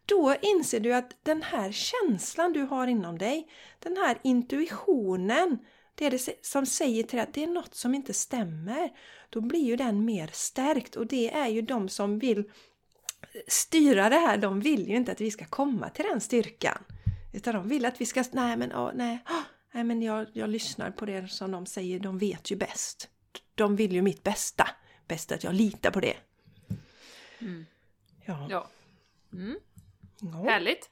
[0.06, 5.58] Då inser du att den här känslan du har inom dig, den här intuitionen,
[5.94, 8.90] det är det som säger till dig att det är något som inte stämmer.
[9.30, 12.44] Då blir ju den mer stärkt och det är ju de som vill
[13.46, 16.78] styra det här, de vill ju inte att vi ska komma till den styrkan.
[17.32, 20.50] Utan de vill att vi ska, nej men, oh, nej, oh, nej men jag, jag
[20.50, 23.08] lyssnar på det som de säger, de vet ju bäst.
[23.54, 24.68] De vill ju mitt bästa.
[25.12, 26.16] Bäst att jag litar på det.
[27.40, 27.66] Mm.
[28.24, 28.46] Ja.
[28.50, 28.66] Ja.
[29.32, 29.56] Mm.
[30.20, 30.50] Ja.
[30.50, 30.90] Härligt!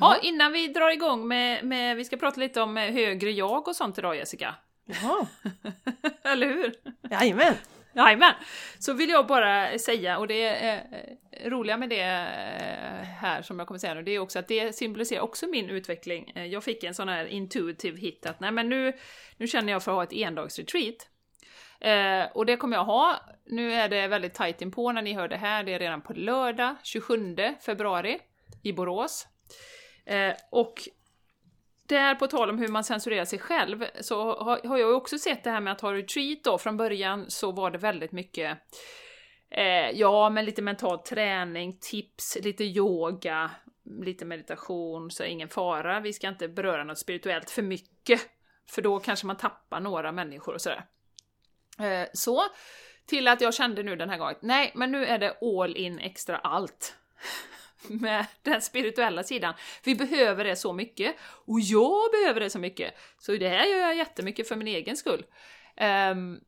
[0.00, 3.68] Ja, innan vi drar igång med, med, vi ska prata lite om eh, högre jag
[3.68, 4.54] och sånt idag Jessica.
[4.84, 5.26] Jaha.
[6.22, 6.74] Eller hur?
[7.10, 7.54] Jajamän.
[7.94, 8.34] Jajamän!
[8.78, 10.86] Så vill jag bara säga, och det är
[11.30, 14.48] eh, roliga med det eh, här som jag kommer säga nu, det är också att
[14.48, 16.32] det symboliserar också min utveckling.
[16.34, 18.92] Eh, jag fick en sån här intuitive hit att nej men nu,
[19.36, 21.08] nu känner jag för att ha ett endagsretreat.
[21.80, 23.20] Eh, och det kommer jag ha.
[23.46, 26.12] Nu är det väldigt tajt inpå när ni hör det här, det är redan på
[26.12, 28.18] lördag 27 februari
[28.62, 29.26] i Borås.
[30.06, 30.74] Eh, och
[31.88, 35.18] där på tal om hur man censurerar sig själv så har, har jag ju också
[35.18, 36.58] sett det här med att ha retreat då.
[36.58, 38.58] Från början så var det väldigt mycket
[39.50, 43.50] eh, ja, men lite mental träning, tips, lite yoga,
[44.02, 46.00] lite meditation, så ingen fara.
[46.00, 48.20] Vi ska inte beröra något spirituellt för mycket,
[48.70, 50.86] för då kanske man tappar några människor och sådär.
[51.78, 52.42] Eh, så,
[53.06, 55.98] till att jag kände nu den här gången, nej, men nu är det all in
[55.98, 56.96] extra allt
[57.88, 59.54] med den spirituella sidan.
[59.84, 62.94] Vi behöver det så mycket, och jag behöver det så mycket.
[63.18, 65.24] Så det här gör jag jättemycket för min egen skull.
[66.10, 66.40] Um,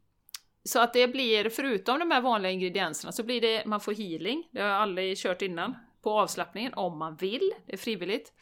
[0.65, 4.49] så att det blir, förutom de här vanliga ingredienserna, så blir det, man får healing,
[4.51, 8.33] det har jag aldrig kört innan, på avslappningen, om man vill, det är frivilligt.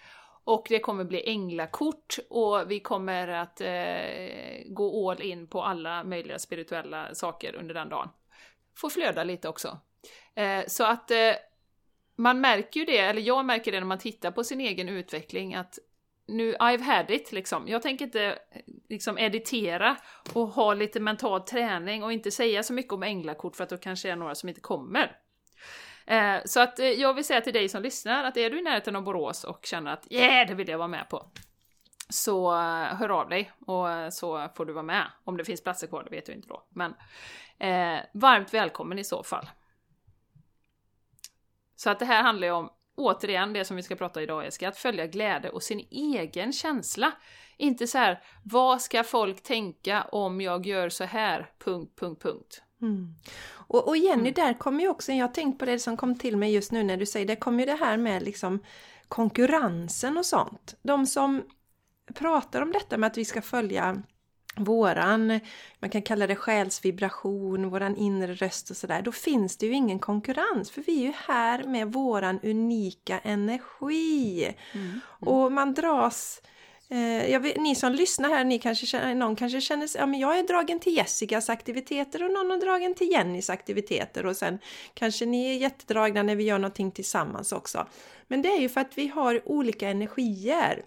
[0.45, 6.05] Och det kommer bli änglakort och vi kommer att eh, gå all in på alla
[6.05, 8.09] möjliga spirituella saker under den dagen.
[8.77, 9.79] Får flöda lite också.
[10.35, 11.33] Eh, så att eh,
[12.17, 15.55] man märker ju det, eller jag märker det när man tittar på sin egen utveckling,
[15.55, 15.79] att
[16.27, 17.69] nu, I've had it liksom.
[17.69, 19.97] Jag tänker inte eh, liksom editera
[20.33, 23.77] och ha lite mental träning och inte säga så mycket om änglakort för att då
[23.77, 25.17] kanske är några som inte kommer.
[26.07, 28.63] Eh, så att eh, jag vill säga till dig som lyssnar att är du i
[28.63, 31.31] närheten av Borås och känner att yeah, det vill jag vara med på.
[32.09, 35.07] Så eh, hör av dig och eh, så får du vara med.
[35.25, 36.63] Om det finns platser kvar, det vet jag inte då.
[36.69, 36.95] Men
[37.59, 39.47] eh, varmt välkommen i så fall.
[41.77, 44.69] Så att det här handlar ju om, återigen, det som vi ska prata idag Jessica,
[44.69, 47.13] att följa glädje och sin egen känsla.
[47.57, 51.51] Inte så här, vad ska folk tänka om jag gör så här?
[51.59, 52.64] Punkt, punkt, punkt.
[52.85, 53.15] Mm.
[53.67, 56.37] Och, och Jenny, där kommer ju också, jag har tänkt på det som kom till
[56.37, 58.59] mig just nu när du säger, det kommer ju det här med liksom
[59.09, 60.75] konkurrensen och sånt.
[60.83, 61.43] De som
[62.15, 64.03] pratar om detta med att vi ska följa
[64.57, 65.41] våran,
[65.81, 69.99] man kan kalla det själsvibration, våran inre röst och sådär, då finns det ju ingen
[69.99, 74.55] konkurrens för vi är ju här med våran unika energi.
[74.73, 75.01] Mm.
[75.21, 76.43] Och man dras
[76.89, 80.07] Eh, vet, ni som lyssnar här, ni kanske känner, eh, någon kanske känner sig, ja
[80.07, 84.37] men jag är dragen till Jessicas aktiviteter och någon är dragen till Jennys aktiviteter och
[84.37, 84.59] sen
[84.95, 87.87] kanske ni är jättedragna när vi gör någonting tillsammans också.
[88.29, 90.83] Men det är ju för att vi har olika energier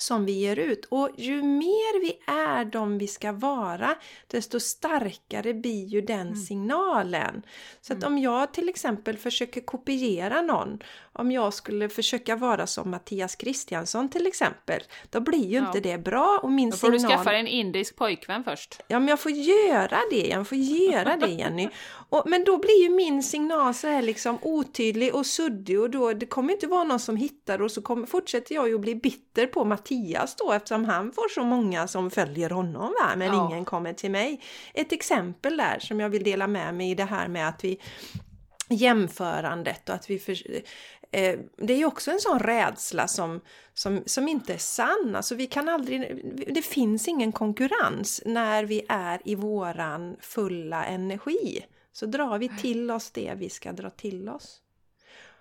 [0.00, 0.84] som vi ger ut.
[0.88, 3.94] Och ju mer vi är de vi ska vara,
[4.26, 6.36] desto starkare blir ju den Mm.
[6.36, 7.42] signalen.
[7.80, 10.78] Så att om jag till exempel försöker kopiera någon,
[11.12, 15.66] om jag skulle försöka vara som Mattias Kristiansson till exempel, då blir ju Ja.
[15.66, 17.16] inte det bra och min Då får du signal...
[17.18, 18.80] skaffa dig en indisk pojkvän först.
[18.88, 21.68] Ja, men jag får göra det, jag får göra det Jenny.
[22.08, 26.12] Och, men då blir ju min signal så här liksom otydlig och suddig och då
[26.12, 28.94] det kommer inte vara någon som hittar och så kommer, fortsätter jag ju att bli
[28.94, 29.89] bitter på Mattias
[30.38, 33.16] då eftersom han får så många som följer honom va?
[33.16, 33.48] men Ja.
[33.50, 34.40] ingen kommer till mig.
[34.74, 37.80] Ett exempel där som jag vill dela med mig i det här med att vi
[38.68, 40.32] jämförandet och att vi för,
[41.10, 43.40] eh, det är ju också en sån rädsla som,
[43.74, 45.12] som, som inte är sann.
[45.16, 46.22] Alltså vi kan aldrig,
[46.54, 51.66] det finns ingen konkurrens när vi är i våran fulla energi.
[51.92, 54.60] Så drar vi till oss det vi ska dra till oss.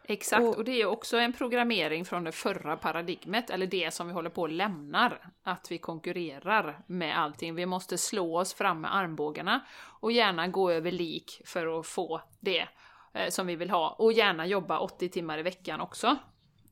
[0.10, 4.08] Exakt, Och- och det är också en programmering från det förra paradigmet, eller det som
[4.08, 5.32] vi håller på och lämnar.
[5.44, 7.56] Att vi konkurrerar med allting.
[7.56, 9.60] Vi måste slå oss fram med armbågarna
[10.00, 12.68] och gärna gå över lik för att få det
[13.14, 13.90] eh, som vi vill ha.
[13.90, 16.08] Och gärna jobba 80 timmar i veckan också.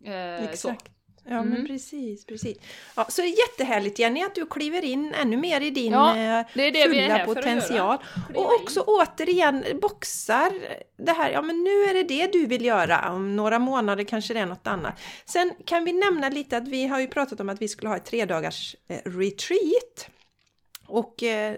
[0.04, 0.69] Eh, så.
[1.30, 1.50] Ja Mm.
[1.50, 2.58] men precis, precis.
[2.96, 6.10] Ja, så det är jättehärligt Jenny att du kliver in ännu mer i din Ja,
[6.18, 7.98] eh, det det fulla potential.
[8.36, 10.52] Och också återigen boxar
[10.98, 14.34] det här, ja men nu är det det du vill göra, om några månader kanske
[14.34, 15.00] det är något annat.
[15.25, 17.98] Sen kan vi nämna lite att vi har ju pratat om att vi skulle ha
[17.98, 20.08] ett tre dagars eh, retreat.
[20.88, 21.56] Och eh,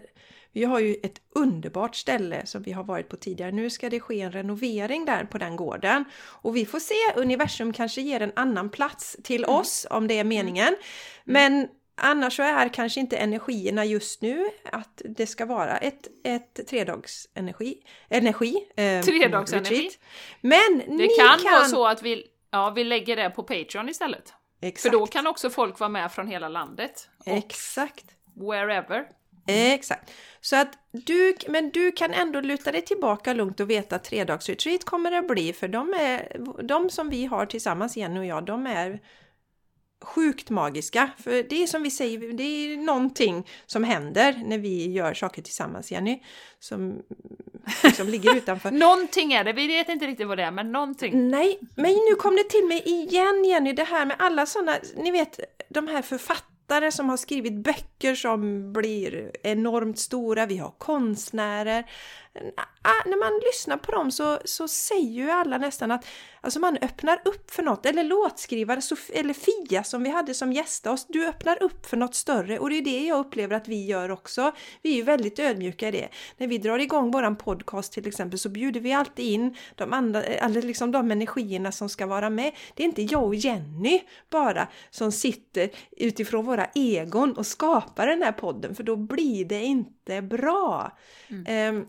[0.59, 3.51] vi har ju ett underbart ställe som vi har varit på tidigare.
[3.51, 6.05] Nu ska det ske en renovering där på den gården.
[6.41, 10.23] Och vi får se, universum kanske ger en annan plats till oss om det är
[10.23, 10.75] meningen.
[11.23, 16.67] Men annars så är kanske inte energierna just nu att det ska vara ett, ett
[16.67, 17.77] tredags energi.
[18.75, 19.89] eh, Tredagsenergi.
[20.41, 21.51] Men Det ni kan, kan...
[21.51, 24.33] vara så att vi, ja, vi lägger det på Patreon istället.
[24.61, 24.81] Exakt.
[24.81, 27.09] För då kan också folk vara med från hela landet.
[27.25, 28.05] Exakt.
[28.35, 29.18] wherever.
[29.49, 30.11] Exakt.
[30.41, 34.83] Så att du, men du kan ändå luta dig tillbaka lugnt och veta att tredagsretreat
[34.83, 38.67] kommer det bli för de, är, de som vi har tillsammans, Jenny och jag, de
[38.67, 38.99] är
[40.01, 41.09] sjukt magiska.
[41.17, 45.41] För det är som vi säger, det är någonting som händer när vi gör saker
[45.41, 46.23] tillsammans, Jenny,
[46.59, 47.01] som
[47.83, 48.71] liksom ligger utanför.
[48.85, 51.29] Någonting är det, vi vet inte riktigt vad det är, men någonting.
[51.29, 55.11] Nej, men nu kom det till mig igen Jenny, det här med alla sådana, ni
[55.11, 55.39] vet
[55.69, 56.01] de här
[56.69, 61.83] författare som har skrivit böcker som blir enormt stora, vi har konstnärer.
[62.81, 66.05] Ah, När man lyssnar på dem så, så säger ju alla nästan att
[66.41, 70.53] alltså man öppnar upp för något, eller låtskrivare, Sof- eller Fia som vi hade som
[70.53, 73.67] gästa oss, du öppnar upp för något större och det är det jag upplever att
[73.67, 74.51] vi gör också.
[74.81, 76.09] Vi är ju väldigt ödmjuka i det.
[76.37, 80.23] När vi drar igång våran podcast till exempel så bjuder vi alltid in de andra,
[80.23, 82.53] eller liksom de energierna som ska vara med.
[82.73, 88.21] Det är inte jag och Jenny bara som sitter utifrån våra egon och skapar den
[88.21, 90.97] här podden för då blir det inte bra.
[91.47, 91.85] Ehm,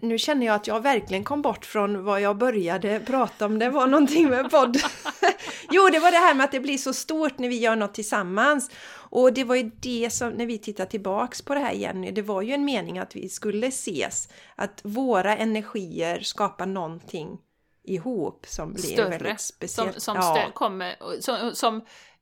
[0.00, 3.58] nu känner jag att jag verkligen kom bort från vad jag började prata om.
[3.58, 4.76] Det var någonting med podd.
[5.70, 7.94] jo, det var det här med att det blir så stort när vi gör något
[7.94, 8.70] tillsammans.
[9.10, 12.22] Och det var ju det som, när vi tittar tillbaks på det här Jenny, det
[12.22, 14.28] var ju en mening att vi skulle ses.
[14.56, 17.38] Att våra energier skapar någonting
[17.84, 19.08] ihop som blir Större.
[19.08, 20.02] väldigt Som, speciellt.
[20.02, 20.22] som, Ja.
[20.48, 21.76] stö- kommer, som, som,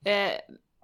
[0.05, 0.31] eh,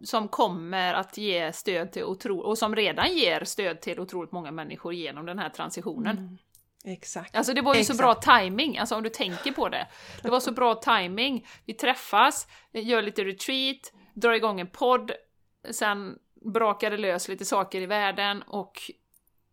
[0.04, 4.52] som kommer att ge stöd till otro, och som redan ger stöd till otroligt många
[4.52, 6.18] människor genom den här transitionen.
[6.18, 6.38] Mm.
[6.86, 7.36] Exakt.
[7.36, 7.98] Alltså det var ju Exakt.
[7.98, 9.88] så bra timing, alltså om du tänker på det.
[10.22, 11.48] Det var så bra timing.
[11.66, 15.12] Vi träffas, gör lite retreat, drar igång en podd,
[15.72, 16.16] sen
[16.54, 18.82] brakar det lös lite saker i världen och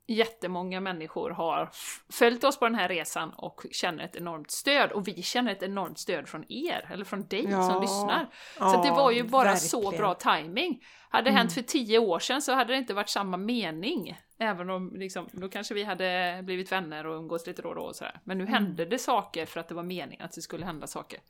[0.07, 1.71] jättemånga människor har
[2.13, 4.93] följt oss på den här resan och känner ett enormt stöd.
[4.93, 7.71] Och vi känner ett enormt stöd från er, eller från dig Ja.
[7.71, 8.25] som lyssnar.
[8.25, 9.95] Så Ja, att det var ju bara så verkligen.
[9.95, 10.01] Mm.
[10.01, 10.83] bra timing.
[11.11, 14.17] Hade det hänt för tio år sedan så hade det inte varit samma mening.
[14.43, 17.83] Även om liksom, då kanske vi hade blivit vänner och umgås lite då och då
[17.83, 18.21] och sådär.
[18.25, 18.55] Men nu Mm.
[18.55, 21.21] hände det saker för att det var meningen att det skulle hända saker.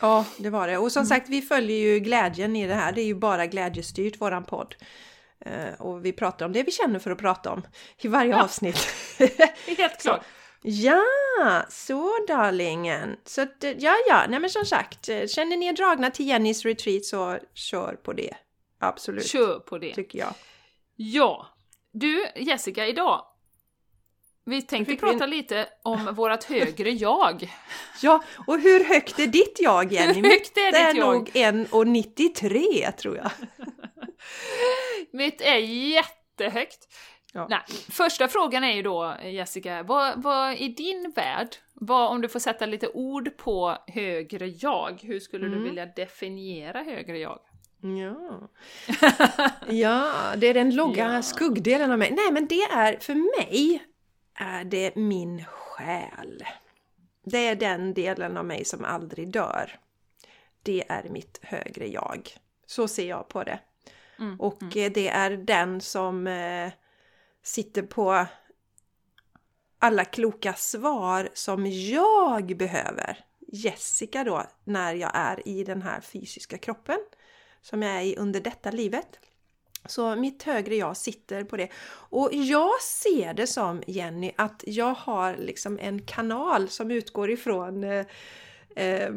[0.00, 0.76] Ja, det var det.
[0.76, 0.90] Och Mm.
[0.90, 2.92] som sagt, vi följer ju glädjen i det här.
[2.92, 4.74] Det är ju bara glädjestyrt, våran podd.
[5.40, 7.62] Eh, och vi pratar om det vi känner för att prata om
[7.98, 8.78] i varje avsnitt.
[9.78, 10.20] Helt klart.
[10.62, 11.02] ja,
[11.68, 13.16] så darlingen.
[13.24, 16.26] Så att, eh, ja, ja, nej men som sagt, eh, känner ni er dragna till
[16.28, 18.34] Jennys retreat så kör på det.
[18.78, 19.94] Absolut, Kör på det.
[19.94, 20.34] tycker jag.
[20.96, 21.46] Ja.
[21.92, 23.24] Du Jessica, idag
[24.44, 27.52] vi tänkte prata lite om vårt högre jag.
[28.02, 30.12] Ja, och hur högt är ditt jag Jenny?
[30.12, 31.06] Hur högt är Mitt är jag?
[31.06, 33.30] nog 1,93 tror jag.
[35.12, 36.88] Mitt är jättehögt.
[37.32, 37.46] Ja.
[37.50, 42.28] Nej, första frågan är ju då Jessica, vad, vad i din värld, vad, om du
[42.28, 45.58] får sätta lite ord på högre jag, hur skulle Mm.
[45.58, 47.38] du vilja definiera högre jag?
[47.82, 48.48] Ja.
[49.68, 51.22] ja, det är den långa Ja.
[51.22, 52.10] skuggdelen av mig.
[52.10, 53.82] Nej, men det är för mig
[54.34, 56.44] är det min själ.
[57.24, 59.78] Det är den delen av mig som aldrig dör.
[60.62, 62.28] Det är mitt högre jag.
[62.66, 63.58] Så ser jag på det.
[64.18, 66.72] Mm, Och eh, det är den som eh,
[67.42, 68.26] sitter på
[69.78, 73.24] alla kloka svar som jag behöver.
[73.52, 76.98] Jessica då, när jag är i den här fysiska kroppen
[77.62, 79.18] som jag är i under detta livet.
[79.86, 81.68] Så mitt högre jag sitter på det.
[81.92, 87.84] Och jag ser det som, Jenny, att jag har liksom en kanal som utgår ifrån
[87.84, 88.06] eh,
[88.76, 89.10] eh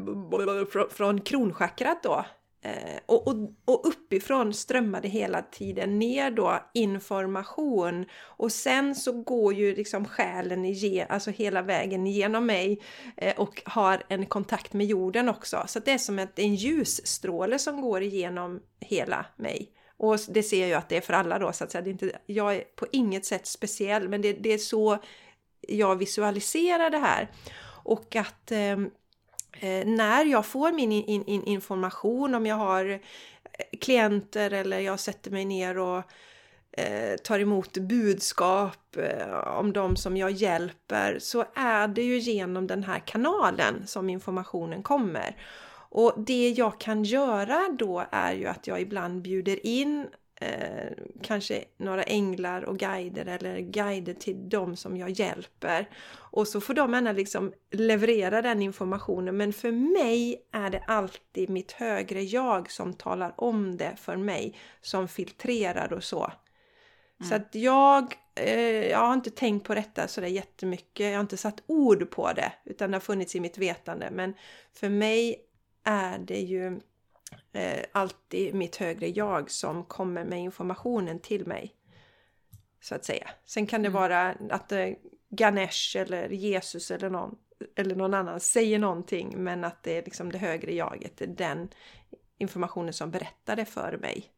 [0.89, 2.25] från kronchakrat då.
[2.65, 3.35] Eh, och, och,
[3.65, 10.05] och uppifrån strömmar det hela tiden ner då information och sen så går ju liksom
[10.05, 12.81] själen igen, alltså hela vägen igenom mig
[13.17, 15.63] eh, och har en kontakt med jorden också.
[15.67, 19.71] Så det är som ett, en ljusstråle som går igenom hela mig.
[19.97, 21.81] Och det ser jag att det är för alla då så att säga.
[21.81, 24.97] Det är inte, jag är på inget sätt speciell men det, det är så
[25.61, 27.31] jag visualiserar det här.
[27.83, 28.77] Och att eh,
[29.59, 32.99] Eh, när jag får min in, in, information, om jag har eh,
[33.81, 36.03] klienter eller jag sätter mig ner och
[36.71, 42.67] eh, tar emot budskap eh, om de som jag hjälper så är det ju genom
[42.67, 45.37] den här kanalen som informationen kommer.
[45.89, 50.07] Och det jag kan göra då är ju att jag ibland bjuder in
[50.41, 50.91] eh,
[51.23, 55.89] kanske några änglar och guider eller guider till dem som jag hjälper.
[56.15, 61.49] Och så får de gärna liksom leverera den informationen men för mig är det alltid
[61.49, 66.31] mitt högre jag som talar om det för mig, som filtrerar och så.
[67.19, 67.29] Mm.
[67.29, 71.37] Så att jag, eh, jag har inte tänkt på detta sådär jättemycket, jag har inte
[71.37, 74.33] satt ord på det utan det har funnits i mitt vetande men
[74.73, 75.35] för mig
[75.83, 76.79] är det ju
[77.53, 81.75] eh, alltid mitt högre jag som kommer med informationen till mig.
[82.81, 83.29] Så att säga.
[83.45, 84.01] Sen kan det mm.
[84.01, 84.89] vara att eh,
[85.29, 87.35] Ganesh eller Jesus eller någon,
[87.75, 91.29] eller någon annan säger någonting men att det är liksom det högre jaget, det är
[91.29, 91.69] den
[92.37, 94.31] informationen som berättar det för mig.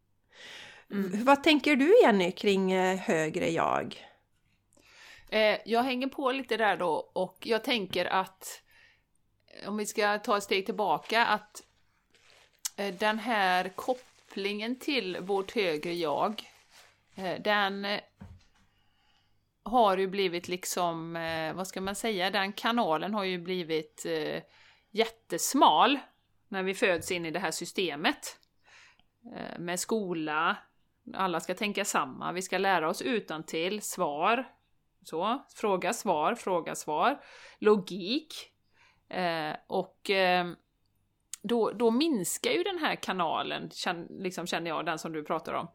[0.91, 1.25] Mm.
[1.25, 4.07] Vad tänker du Jenny kring eh, högre jag?
[5.29, 8.61] Eh, jag hänger på lite där då och jag tänker att
[9.67, 11.63] om vi ska ta ett steg tillbaka att
[12.77, 16.43] Eh, den här kopplingen till vårt högre jag,
[17.15, 17.99] eh, den eh,
[19.63, 21.13] har ju blivit liksom,
[21.55, 24.05] vad ska man säga, den kanalen har ju blivit
[24.91, 25.99] jättesmal
[26.47, 28.39] när vi föds in i det här systemet.
[29.59, 30.57] Med skola,
[31.13, 34.47] alla ska tänka samma, vi ska lära oss utan till svar,
[35.03, 37.21] så, fråga, svar, fråga, svar,
[37.59, 38.33] logik.
[39.67, 40.11] och
[41.47, 43.69] då, då minskar ju den här kanalen,
[44.09, 45.67] liksom känner jag, den som du pratar om.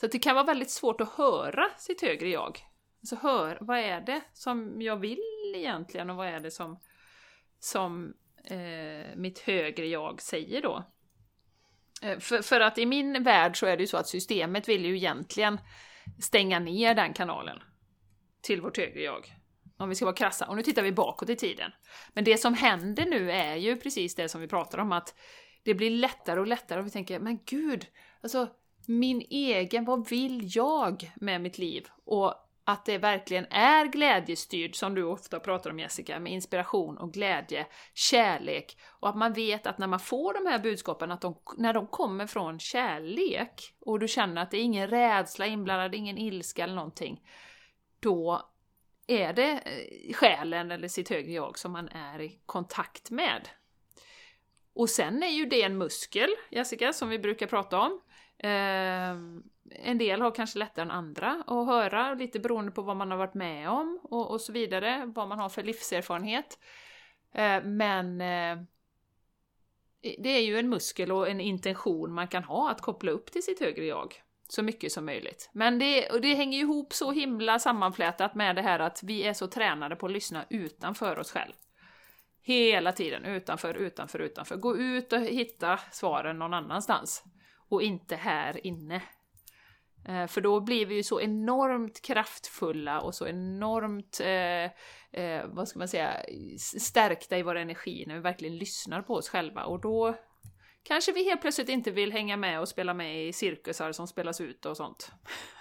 [0.00, 2.58] Så det kan vara väldigt svårt att höra sitt högre jag.
[3.00, 6.80] Alltså hör, vad är det som jag vill egentligen och vad är det som,
[7.58, 8.14] som
[8.44, 10.84] eh, mitt högre jag säger då?
[12.02, 14.84] Eh, för, för att i min värld så är det ju så att systemet vill
[14.84, 15.60] ju egentligen
[16.20, 17.58] stänga ner den kanalen
[18.42, 19.43] till vårt högre jag.
[19.76, 20.46] Om vi ska vara krassa.
[20.46, 21.70] Och nu tittar vi bakåt i tiden.
[22.12, 25.14] Men det som händer nu är ju precis det som vi pratar om, att
[25.62, 27.86] det blir lättare och lättare och vi tänker, men gud,
[28.22, 28.48] alltså
[28.86, 31.86] min egen, vad vill jag med mitt liv?
[32.04, 37.12] Och att det verkligen är glädjestyrd, som du ofta pratar om Jessica, med inspiration och
[37.12, 38.76] glädje, kärlek.
[39.00, 41.86] Och att man vet att när man får de här budskapen, att de, när de
[41.86, 46.74] kommer från kärlek, och du känner att det är ingen rädsla inblandad, ingen ilska eller
[46.74, 47.20] någonting,
[48.00, 48.50] då
[49.06, 53.48] är det eh, själen eller sitt högre jag som man är i kontakt med.
[54.74, 58.00] Och sen är ju det en muskel, Jessica, som vi brukar prata om.
[58.38, 59.10] Eh,
[59.70, 63.18] en del har kanske lättare än andra att höra, lite beroende på vad man har
[63.18, 66.58] varit med om och, och så vidare, vad man har för livserfarenhet.
[67.32, 68.58] Eh, men eh,
[70.18, 73.42] det är ju en muskel och en intention man kan ha att koppla upp till
[73.42, 75.50] sitt högre jag så mycket som möjligt.
[75.52, 79.32] Men det, och det hänger ihop så himla sammanflätat med det här att vi är
[79.32, 81.54] så tränade på att lyssna utanför oss själva.
[82.42, 84.56] Hela tiden, utanför, utanför, utanför.
[84.56, 87.24] Gå ut och hitta svaren någon annanstans.
[87.68, 89.02] Och inte här inne.
[90.08, 94.64] Eh, för då blir vi ju så enormt kraftfulla och så enormt, eh,
[95.22, 96.16] eh, vad ska man säga,
[96.80, 99.64] stärkta i vår energi när vi verkligen lyssnar på oss själva.
[99.64, 100.14] Och då
[100.86, 104.40] Kanske vi helt plötsligt inte vill hänga med och spela med i cirkusar som spelas
[104.40, 105.10] ut och sånt.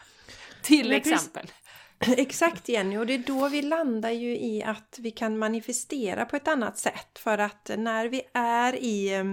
[0.61, 1.51] Till exempel.
[2.17, 6.35] Exakt Jenny, och det är då vi landar ju i att vi kan manifestera på
[6.35, 7.19] ett annat sätt.
[7.19, 9.23] För att när vi är i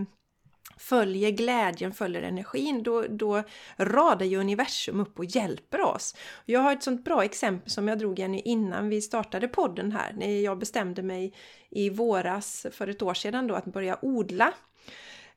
[0.76, 3.42] följer glädjen, följer energin, då, då
[3.76, 6.16] radar ju universum upp och hjälper oss.
[6.44, 10.12] Jag har ett sånt bra exempel som jag drog Jenny innan vi startade podden här,
[10.12, 11.34] när jag bestämde mig
[11.70, 14.52] i våras för ett år sedan då att börja odla.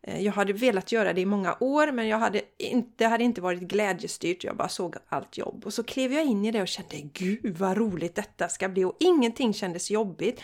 [0.04, 3.24] Eh, jag hade velat göra det i många år men jag hade inte, det hade
[3.24, 4.44] inte varit glädjestyrt.
[4.44, 7.58] Jag bara såg allt jobb och så klev jag in i det och kände gud
[7.58, 10.42] vad roligt detta ska bli och ingenting kändes jobbigt.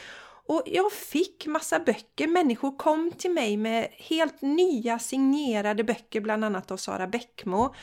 [0.49, 2.27] Och jag fick massa böcker.
[2.27, 7.75] Människor kom till mig med helt nya signerade böcker, bland annat av Sara Bäckmo.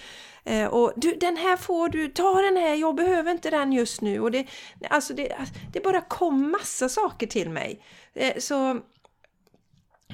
[0.44, 4.00] Eh, och du, den här får du, ta den här, jag behöver inte den just
[4.00, 4.20] nu.
[4.20, 4.46] Och det,
[4.90, 5.36] alltså det,
[5.72, 7.82] det bara kom massa saker till mig.
[8.14, 8.80] Eh, så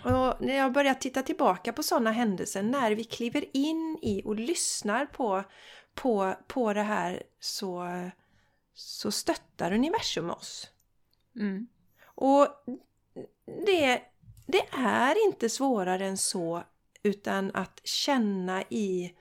[0.04, 4.36] och när jag börjar titta tillbaka på sådana händelser, när vi kliver in i och
[4.36, 5.44] lyssnar på,
[5.94, 7.88] på, på det här så,
[8.74, 10.70] så stöttar universum oss.
[11.36, 11.66] Mm.
[12.04, 12.48] Och
[13.66, 14.02] det,
[14.46, 16.62] det är inte svårare än så
[17.02, 19.14] utan att känna i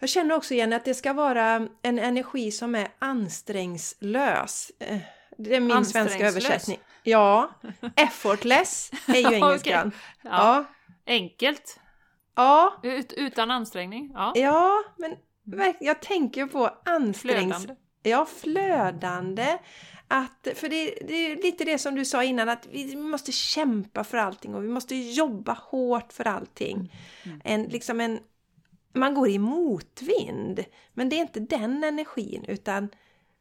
[0.00, 4.72] jag känner också igen att det ska vara en energi som är ansträngslös.
[5.42, 6.78] Det är min svenska översättning.
[7.02, 7.50] Ja,
[7.96, 9.88] effortless är ju engelskan.
[9.88, 10.00] okay.
[10.22, 10.30] ja.
[10.30, 10.64] ja.
[11.06, 11.80] Enkelt.
[12.34, 12.80] Ja.
[12.82, 14.10] Ut, utan ansträngning.
[14.14, 15.16] Ja, ja men
[15.80, 17.56] jag tänker på ansträngs...
[17.56, 17.74] Flödande.
[18.02, 19.58] Ja, flödande.
[20.08, 24.04] Att, för det, det, är lite det som du sa innan, att vi måste kämpa
[24.04, 26.92] för allting och vi måste jobba hårt för allting.
[27.22, 27.40] Mm.
[27.44, 28.20] En, liksom en,
[28.92, 30.64] man går i motvind.
[30.92, 32.88] Men det är inte den energin utan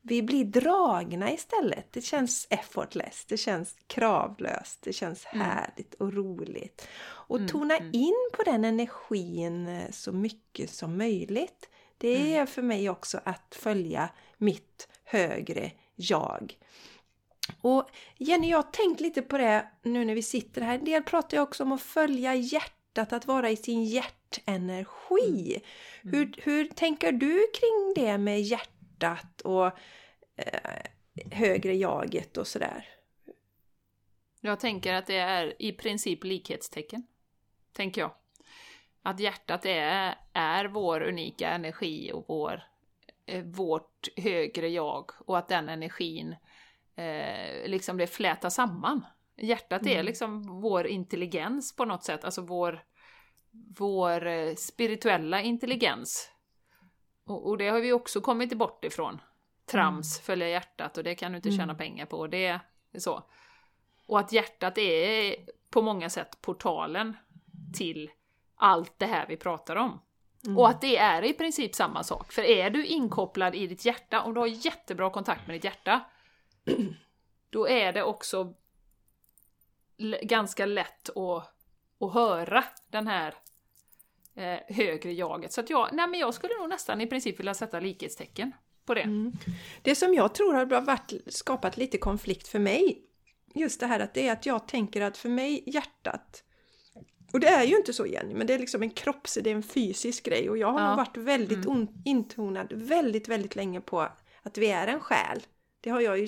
[0.02, 1.94] vi blir dragna istället.
[1.94, 5.46] Det känns effortless, det känns kravlöst, det känns mm.
[5.48, 6.88] härligt och roligt.
[7.02, 7.90] Och mm, tona mm.
[7.94, 11.70] in på den energin eh, så mycket som möjligt.
[11.98, 16.58] Det är för mig också att följa mitt högre jag.
[17.62, 20.76] Och Jenny, jag har tänkt lite på det nu när vi sitter här.
[20.76, 25.62] En del pratar ju också om att följa hjärtat, att vara i sin hjärtenergi.
[26.04, 26.16] Mm.
[26.16, 28.79] Hur, hur tänker du kring det med hjärtat
[29.42, 29.66] och
[30.36, 30.82] eh,
[31.32, 32.88] högre jaget och sådär?
[34.42, 37.08] Jag tänker att det är i princip likhetstecken.
[37.74, 38.12] Tänker jag.
[39.02, 42.64] Att hjärtat är, är vår unika energi och vår,
[43.26, 46.36] eh, vårt högre jag och att den energin
[46.96, 49.06] eh, liksom det flätar samman.
[49.38, 50.00] Hjärtat mm.
[50.00, 52.84] är liksom vår intelligens på något sätt, alltså vår,
[53.78, 56.32] vår eh, spirituella intelligens.
[57.30, 59.22] Och, och, det har vi också kommit bort ifrån.
[59.66, 60.24] Trams, mm.
[60.24, 61.78] följa hjärtat och det kan du inte tjäna mm.
[61.78, 62.28] pengar på.
[62.28, 62.60] Det är
[62.98, 63.24] så.
[64.06, 65.36] Och att hjärtat är
[65.70, 67.18] på många sätt portalen
[67.74, 68.12] till
[68.56, 70.02] allt det här vi pratar om.
[70.46, 70.58] Mm.
[70.58, 72.32] Och att det är i princip samma sak.
[72.32, 76.02] För är du inkopplad i ditt hjärta, och du har jättebra kontakt med ditt hjärta,
[77.50, 78.54] då är det också
[80.22, 81.54] ganska lätt att,
[82.00, 83.36] att höra den här
[84.40, 85.54] eh, högre jaget.
[85.54, 88.52] Så att jag, nej men jag skulle nog nästan i princip vilja sätta likhetstecken
[88.86, 89.02] på det.
[89.02, 89.32] Mm.
[89.82, 93.02] Det som jag tror har varit, skapat lite konflikt för mig,
[93.56, 96.44] just det här att det är att jag tänker att för mig hjärtat
[97.34, 99.56] och det är ju inte så Jenny, men det är liksom en kropps, det är
[99.56, 100.96] en fysisk grej och jag har ja.
[100.96, 101.88] varit väldigt mm.
[102.06, 104.02] intonad väldigt, väldigt länge på
[104.42, 105.46] att vi är en själ.
[105.82, 106.28] Det har jag ju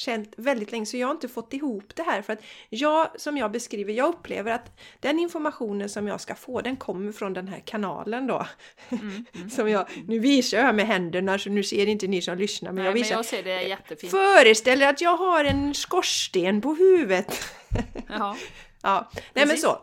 [0.00, 3.36] känt väldigt länge så jag har inte fått ihop det här för att jag, som
[3.36, 7.48] jag beskriver, jag upplever att den informationen som jag ska få den kommer från den
[7.48, 8.46] här kanalen då.
[8.88, 12.38] Mm, mm, som jag, nu visar jag med händerna så nu ser inte ni som
[12.38, 13.10] lyssnar men Nej, jag visar.
[13.10, 14.10] Men jag ser det jättefint.
[14.10, 17.44] Föreställer att jag har en skorsten på huvudet.
[18.08, 18.36] Jaha.
[18.82, 19.78] ja, nej men så.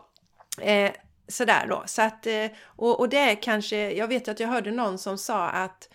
[0.60, 0.92] Eh,
[1.28, 1.82] sådär då.
[1.86, 5.18] Så att, eh, och, och det är kanske, jag vet att jag hörde någon som
[5.18, 5.88] sa att,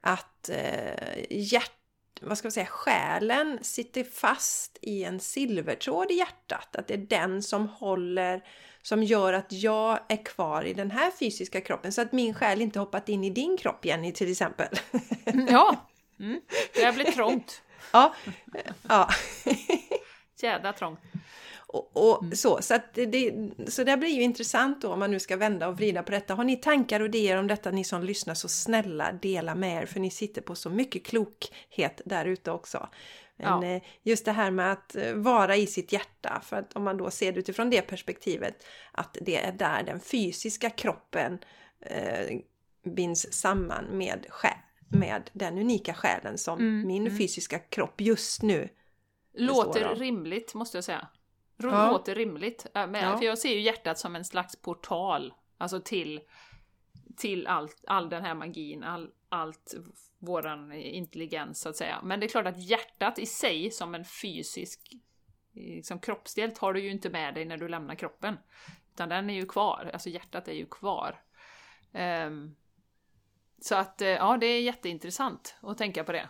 [0.00, 1.72] att eh, hjärt,
[2.22, 6.76] vad ska man säga, själen sitter fast i en silvertråd i hjärtat.
[6.76, 8.44] Att det är den som håller,
[8.82, 11.92] som gör att jag är kvar i den här fysiska kroppen.
[11.92, 14.68] Så att min själ inte hoppat in i din kropp Jenny till exempel.
[15.48, 15.88] ja,
[16.20, 16.40] mm.
[16.74, 17.62] det blir trångt.
[17.92, 18.14] ja,
[18.88, 19.08] ja.
[20.42, 21.00] Jädra trångt.
[21.74, 22.36] Och, och mm.
[22.36, 25.68] så, så, att det, så det blir ju intressant då om man nu ska vända
[25.68, 26.34] och vrida på detta.
[26.34, 29.86] Har ni tankar och idéer om detta, ni som lyssnar, så snälla dela med er
[29.86, 32.88] för ni sitter på så mycket klokhet där ute också.
[33.36, 33.76] Men ja.
[33.76, 36.96] Eh, just det här med att eh, vara i sitt hjärta, för att om man
[36.96, 41.38] då ser det utifrån det perspektivet, att det är där den fysiska kroppen
[41.80, 42.38] eh,
[42.84, 44.58] binds samman med, själ,
[44.88, 47.18] med den unika själen som mm, min mm.
[47.18, 48.68] fysiska kropp just nu
[49.36, 51.08] Låter rimligt måste jag säga.
[51.56, 51.90] Ja.
[51.90, 52.66] Låter rimligt.
[52.74, 53.18] Men, ja.
[53.18, 56.20] För jag ser ju hjärtat som en slags portal, alltså till,
[57.16, 59.74] till allt, all den här magin, all, allt
[60.18, 62.00] våran intelligens så att säga.
[62.02, 64.94] Men det är klart att hjärtat i sig som en fysisk
[65.52, 68.38] liksom, kroppsdel tar du ju inte med dig när du lämnar kroppen.
[68.92, 71.20] Utan den är ju kvar, alltså hjärtat är ju kvar.
[71.92, 72.56] Um,
[73.60, 76.28] så att eh, ja, det är jätteintressant att tänka på det.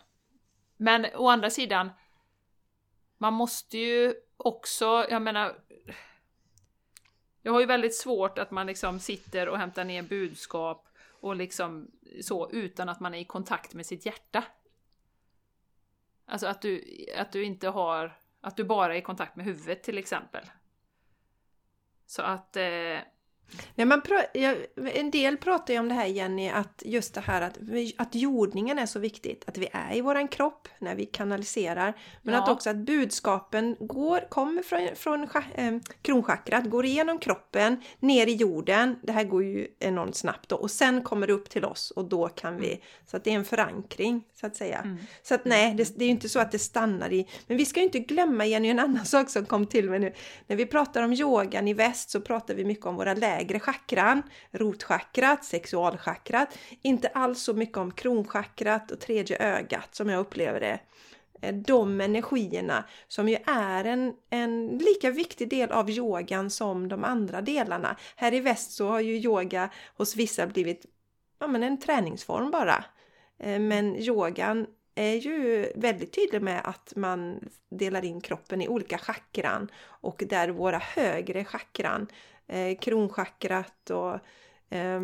[0.76, 1.90] Men å andra sidan,
[3.18, 4.14] man måste ju
[4.44, 5.56] också, jag menar...
[7.42, 10.88] Jag har ju väldigt svårt att man liksom sitter och hämtar ner budskap
[11.20, 11.90] och liksom
[12.22, 14.44] så utan att man är i kontakt med sitt hjärta.
[16.26, 16.84] Alltså att du,
[17.16, 20.44] att du inte har, att du bara är i kontakt med huvudet till exempel.
[22.06, 22.98] Så att eh,
[23.74, 24.02] Nej, man
[24.94, 27.58] en del pratar ju om det här Jenny, att just det här att,
[27.96, 29.44] att jordningen är så viktigt.
[29.46, 31.94] Att vi är i våran kropp när vi kanaliserar.
[32.22, 32.42] Men ja.
[32.42, 35.22] att också att budskapen går, kommer från, från
[35.54, 35.72] äh,
[36.02, 38.96] kronchakrat, går igenom kroppen, ner i jorden.
[39.02, 40.56] Det här går ju enormt snabbt då.
[40.56, 42.68] Och sen kommer det upp till oss och då kan vi...
[42.68, 42.80] Mm.
[43.06, 44.78] Så att det är en förankring så att säga.
[44.78, 44.98] Mm.
[45.22, 47.28] Så att nej, det, det är ju inte så att det stannar i...
[47.46, 50.12] Men vi ska ju inte glömma Jenny, en annan sak som kom till mig nu.
[50.46, 53.60] När vi pratar om yogan i väst så pratar vi mycket om våra läger lägre
[53.60, 60.60] chakran, rotchakrat, sexualchakrat, inte alls så mycket om kronchakrat och tredje ögat som jag upplever
[60.60, 60.80] det.
[61.40, 67.04] Eh, de energierna som ju är en, en lika viktig del av yogan som de
[67.04, 67.96] andra delarna.
[68.16, 70.86] Här i väst så har ju yoga hos vissa blivit
[71.38, 72.84] ja, men en träningsform bara.
[73.38, 78.98] Eh, men yogan är ju väldigt tydlig med att man delar in kroppen i olika
[78.98, 82.06] chakran och där våra högre chakran
[82.46, 84.14] eh, kronchakrat och
[84.74, 85.00] eh,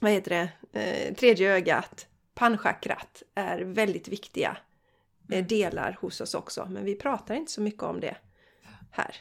[0.00, 0.30] vad heter
[0.72, 4.56] det, eh, tredje ögat, pannchakrat är väldigt viktiga
[5.30, 5.46] eh, Mm.
[5.46, 6.66] delar hos oss också.
[6.70, 8.16] Men vi pratar inte så mycket om det
[8.90, 9.16] här.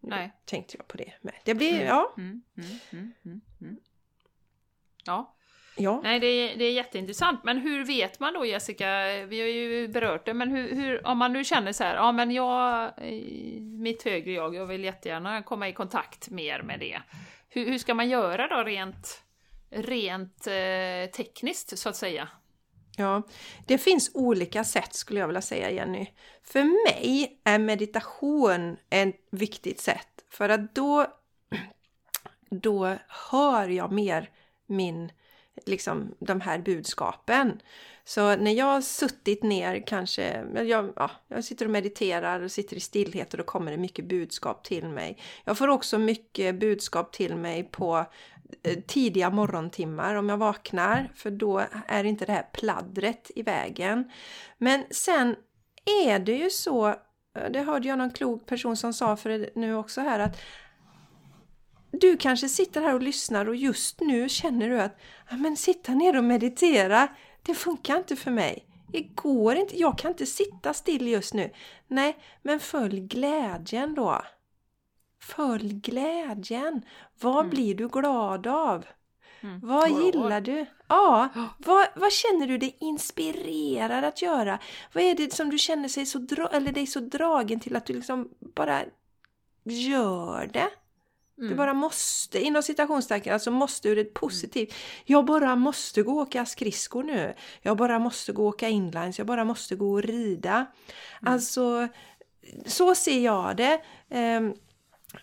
[0.00, 0.32] Nu Nej.
[0.44, 1.34] tänkte jag på det med.
[1.44, 1.86] Det blir, Mm.
[1.86, 3.76] ja, mm, mm, mm, mm.
[5.04, 5.34] Ja,
[5.76, 6.00] ja.
[6.02, 7.44] nej det är, det är jätteintressant.
[7.44, 8.86] Men hur vet man då Jessica,
[9.26, 12.12] vi har ju berört det, men hur, hur om man nu känner så här, ja
[12.12, 17.00] men jag, eh, mitt högre jag, jag vill jättegärna komma i kontakt mer med det.
[17.48, 19.22] Hur, hur ska man göra då rent,
[19.70, 22.28] rent eh, tekniskt så att säga?
[22.96, 23.22] Ja,
[23.66, 26.06] det finns olika sätt skulle jag vilja säga Jenny.
[26.42, 31.06] För mig är meditation ett viktigt sätt för att då,
[32.50, 32.96] då
[33.30, 34.30] hör jag mer
[34.66, 35.12] min,
[35.66, 37.60] liksom de här budskapen.
[38.04, 42.76] Så när jag har suttit ner kanske, jag, ja, jag sitter och mediterar och sitter
[42.76, 45.18] i stillhet och då kommer det mycket budskap till mig.
[45.44, 48.04] Jag får också mycket budskap till mig på
[48.62, 54.10] eh, tidiga morgontimmar om jag vaknar för då är inte det här pladdret i vägen.
[54.58, 55.36] Men sen
[56.04, 59.76] är det ju så, eh, det hörde jag någon klok person som sa för nu
[59.76, 60.40] också här att
[62.00, 64.98] du kanske sitter här och lyssnar och just nu känner du att
[65.30, 67.08] ja, men sitta ner och meditera,
[67.42, 68.66] det funkar inte för mig.
[68.92, 71.50] Det går inte, jag kan inte sitta still just nu.
[71.88, 74.22] Nej, men följ glädjen då.
[75.20, 76.82] Följ glädjen.
[77.20, 77.50] Vad Mm.
[77.50, 78.86] blir du glad av?
[79.40, 79.60] Mm.
[79.62, 80.66] Vad gillar du?
[80.88, 81.28] Ja,
[81.58, 84.58] vad, vad känner du dig inspirerad att göra?
[84.92, 87.86] Vad är det som du känner sig så, dra, eller dig så dragen till att
[87.86, 88.82] du liksom bara
[89.64, 90.68] gör det?
[91.36, 91.56] Du Mm.
[91.56, 94.74] bara måste, inom citationstecken, alltså måste ur ett positivt.
[95.04, 97.34] Jag bara måste gå och åka skridskor nu.
[97.62, 99.18] Jag bara måste gå och åka inlines.
[99.18, 100.66] Jag bara måste gå och rida.
[101.22, 101.88] Alltså,
[102.66, 103.80] så ser jag det.
[104.10, 104.54] Ehm,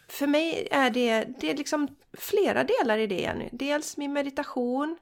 [0.07, 1.87] för mig är det, det är liksom
[2.17, 3.49] flera delar i det nu.
[3.51, 4.97] Dels min meditation.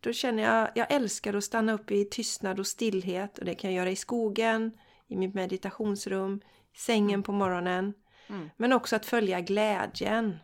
[0.00, 3.70] Då känner jag, jag älskar att stanna upp i tystnad och stillhet och det kan
[3.72, 4.72] jag göra i skogen,
[5.08, 6.40] i mitt meditationsrum,
[6.76, 7.94] sängen på morgonen.
[8.28, 8.50] Mm.
[8.56, 10.38] Men också att följa glädjen.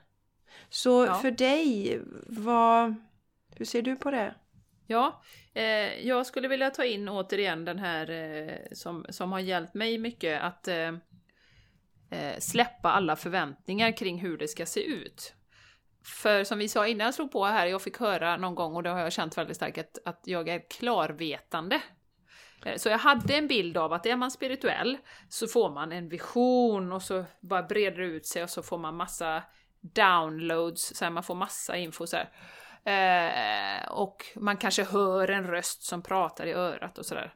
[0.68, 1.14] Så Ja.
[1.14, 2.94] för dig, vad,
[3.56, 4.34] hur ser du på det?
[4.86, 5.22] Ja,
[5.54, 9.98] eh, jag skulle vilja ta in återigen den här eh, som, som har hjälpt mig
[9.98, 10.92] mycket att eh,
[12.10, 15.34] eh, släppa alla förväntningar kring hur det ska se ut.
[16.04, 18.82] För som vi sa innan jag slog på här, jag fick höra någon gång och
[18.82, 21.80] det har jag känt väldigt starkt att, att jag är klarvetande.
[22.64, 24.98] Eh, så jag hade en bild av att är man spirituell
[25.28, 28.78] så får man en vision och så bara breder det ut sig och så får
[28.78, 29.42] man massa
[29.80, 32.30] downloads, så här, man får massa info så här.
[32.84, 37.34] Eh, och man kanske hör en röst som pratar i örat och sådär.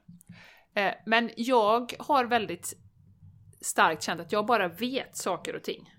[0.74, 2.74] Eh, men jag har väldigt
[3.60, 5.92] starkt känt att jag bara vet saker och ting.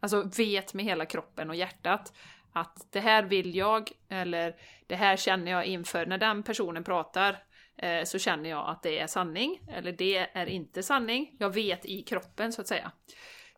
[0.00, 2.12] Alltså vet med hela kroppen och hjärtat
[2.52, 4.56] att det här vill jag, eller
[4.86, 7.38] det här känner jag inför när den personen pratar,
[7.78, 11.36] eh, så känner jag att det är sanning, eller det är inte sanning.
[11.38, 12.92] Jag vet i kroppen så att säga.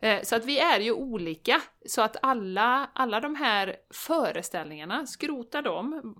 [0.03, 5.63] Eh, Så att vi är ju olika, så att alla, alla de här föreställningarna, skrota
[5.63, 6.15] dem.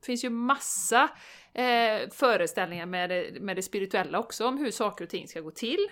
[0.00, 1.08] Det finns ju massa
[1.54, 5.50] eh, föreställningar med det, med det spirituella också, om hur saker och ting ska gå
[5.50, 5.88] till.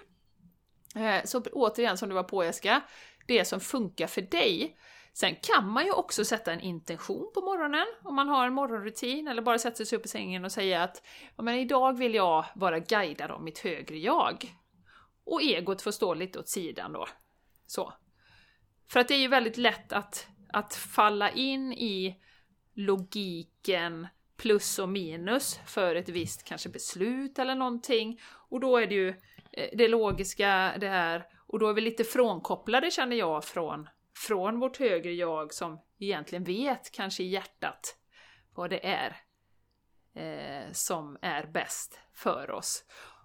[0.96, 2.80] Eh, så återigen, som du var på Jessica,
[3.26, 4.76] det som funkar för dig.
[5.20, 9.28] Sen kan man ju också sätta en intention på morgonen, om man har en morgonrutin,
[9.28, 11.02] eller bara sätta sig upp i sängen och säga att
[11.36, 14.54] ja, men idag vill jag vara guidad av mitt högre jag.
[15.24, 17.08] Och egot får stå lite åt sidan då.
[17.66, 17.94] Så.
[18.88, 22.16] För att det är ju väldigt lätt att, att falla in i
[22.74, 24.06] logiken
[24.36, 28.20] plus och minus för ett visst kanske beslut eller någonting.
[28.48, 29.08] Och då är det ju
[29.52, 33.88] eh, det logiska det här, och då är vi lite frånkopplade känner jag från,
[34.26, 37.96] från vårt högre jag som egentligen vet, kanske i hjärtat,
[38.54, 39.16] vad det är
[40.14, 42.84] eh, som är bäst för oss.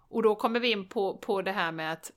[0.10, 2.12] Och då kommer vi in på, på det här med att,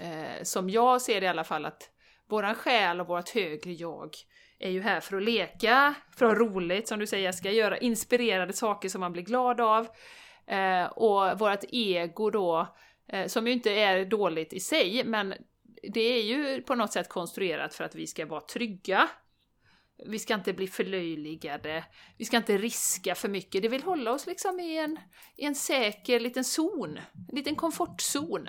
[0.00, 1.90] eh, som jag ser det i alla fall, att
[2.26, 4.16] våran själ och vårt högre jag
[4.58, 7.78] är ju här för att leka, för att ha roligt, som du säger, ska göra
[7.78, 9.88] inspirerade saker som man blir glad av.
[10.46, 12.76] Eh, och vårt ego då,
[13.08, 15.34] eh, som ju inte är dåligt i sig, men
[15.82, 19.08] det är ju på något sätt konstruerat för att vi ska vara trygga.
[20.06, 21.84] Vi ska inte bli förlöjligade,
[22.18, 23.62] vi ska inte riska för mycket.
[23.62, 24.98] Det vill hålla oss liksom i en,
[25.36, 26.96] i en säker liten zon,
[27.28, 28.48] en liten komfortzon,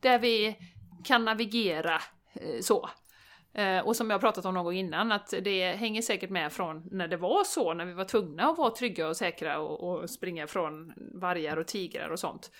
[0.00, 0.56] där vi
[1.04, 2.00] kan navigera
[2.34, 2.90] eh, så.
[3.52, 6.88] Eh, och som jag pratat om någon gång innan, att det hänger säkert med från
[6.90, 10.10] när det var så, när vi var tvungna att vara trygga och säkra och, och
[10.10, 12.50] springa från vargar och tigrar och sånt.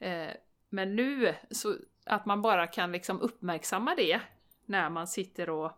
[0.00, 0.30] Eh,
[0.70, 1.76] men nu, så
[2.06, 4.20] att man bara kan liksom uppmärksamma det
[4.66, 5.72] när man sitter och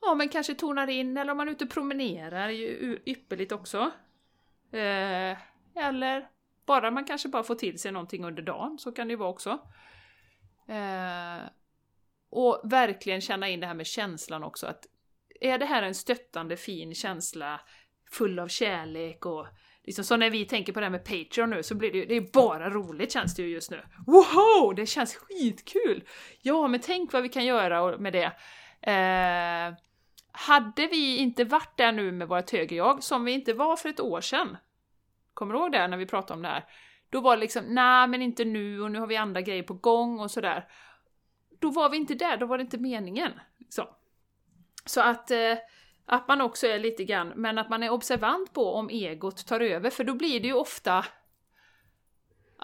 [0.00, 3.52] ja, men kanske tonar in, eller om man är ute och promenerar, är ju ypperligt
[3.52, 3.90] också.
[4.72, 5.38] Eh,
[5.76, 6.28] eller
[6.66, 9.30] bara man kanske bara får till sig någonting under dagen, så kan det ju vara
[9.30, 9.50] också.
[10.68, 11.48] Eh,
[12.30, 14.86] och verkligen känna in det här med känslan också, att
[15.40, 17.60] är det här en stöttande fin känsla
[18.10, 19.46] full av kärlek och
[19.84, 22.06] liksom så när vi tänker på det här med Patreon nu så blir det ju,
[22.06, 23.82] det är bara roligt känns det ju just nu.
[24.06, 24.74] Wow!
[24.74, 26.04] Det känns skitkul!
[26.42, 28.32] Ja, men tänk vad vi kan göra med det.
[28.90, 29.74] Eh,
[30.32, 33.88] hade vi inte varit där nu med vårt högre jag, som vi inte var för
[33.88, 34.56] ett år sedan,
[35.34, 36.64] kommer du ihåg det när vi pratade om det här?
[37.10, 39.74] Då var det liksom, nej men inte nu och nu har vi andra grejer på
[39.74, 40.68] gång och sådär.
[41.60, 43.32] Då var vi inte där, då var det inte meningen.
[43.68, 43.88] Så,
[44.84, 45.54] så att, eh,
[46.06, 49.60] att man också är lite grann, men att man är observant på om egot tar
[49.60, 51.04] över, för då blir det ju ofta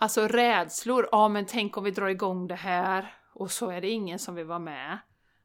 [0.00, 3.88] Alltså rädslor, ja men tänk om vi drar igång det här och så är det
[3.88, 4.98] ingen som vill vara med.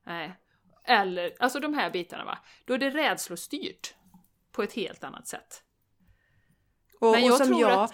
[0.06, 0.36] Nej,
[0.84, 2.38] eller, alltså de här bitarna va.
[2.66, 3.96] Då är det rädslostyrt.
[4.52, 5.64] På ett helt annat sätt.
[7.00, 7.93] Och, Men jag och som tror jag, att...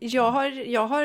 [0.00, 1.04] jag har, jag har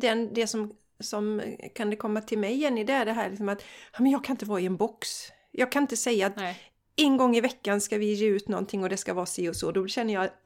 [0.00, 1.42] den, det som, som
[1.74, 3.64] kan det komma till mig Jenny, det är det här liksom att
[3.98, 5.08] men jag kan inte vara i en box.
[5.50, 6.73] Jag kan inte säga att Nej.
[6.96, 9.56] En gång i veckan ska vi ge ut någonting och det ska vara si och
[9.56, 9.72] så.
[9.72, 10.42] Då känner jag att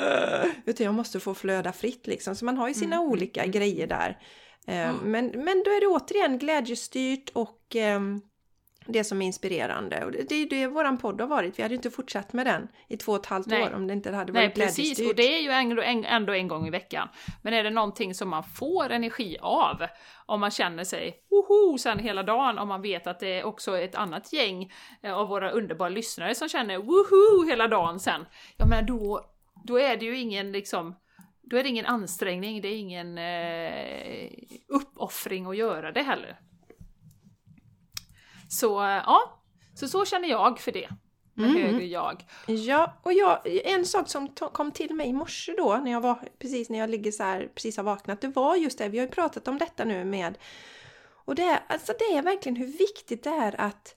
[0.65, 2.37] utan jag måste få flöda fritt liksom.
[2.37, 3.09] Så man har ju sina mm.
[3.09, 3.53] olika mm.
[3.53, 4.19] grejer där.
[4.67, 4.97] Mm.
[4.97, 8.23] Men, men då är det återigen glädjestyrt och um,
[8.89, 10.05] det som är inspirerande.
[10.05, 11.59] Och det, är ju det våran podd har varit.
[11.59, 13.63] Vi hade ju inte fortsatt med den i två och ett halvt Nej.
[13.63, 15.09] år om det inte hade varit Nej, precis.
[15.09, 17.09] Och det är ju ändå en, ändå en gång i veckan.
[17.43, 19.87] Men är det någonting som man får energi av,
[20.27, 23.79] om man känner sig woho sen hela dagen, om man vet att det är också
[23.79, 24.73] ett annat gäng
[25.03, 28.27] eh, av våra underbara lyssnare som känner woho hela dagen sen,
[28.57, 29.31] ja men då,
[29.65, 30.95] då är det ju ingen liksom
[31.51, 34.31] då är det ingen ansträngning, det är ingen eh,
[34.69, 36.39] uppoffring att göra det heller.
[38.49, 38.67] Så
[39.07, 39.43] ja,
[39.75, 40.89] så, så känner jag för det.
[41.35, 41.63] Med mm.
[41.63, 42.25] högre jag.
[42.47, 46.29] Ja, och jag, en sak som kom till mig i morse då, när jag var,
[46.39, 49.07] precis när jag ligger så här, precis har vaknat, det var just det, vi har
[49.07, 50.39] ju pratat om detta nu med,
[51.29, 53.95] och det är, alltså det är verkligen hur viktigt det är att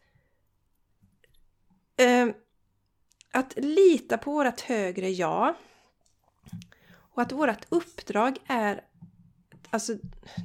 [1.97, 2.27] eh,
[3.31, 5.53] att lita på vårt högre jag.
[7.13, 8.81] Och att vårt uppdrag är
[9.73, 9.93] Alltså,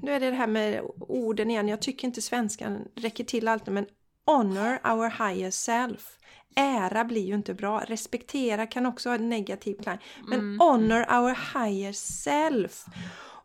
[0.02, 1.68] nu är det det här med orden igen.
[1.68, 3.86] Jag tycker inte svenskan räcker till alltid, men
[4.26, 6.18] honor our higher self.
[6.54, 7.80] Ära blir ju inte bra.
[7.80, 9.98] Respektera kan också ha en negativ klang.
[10.28, 10.60] Men mm.
[10.60, 12.84] honor our higher self.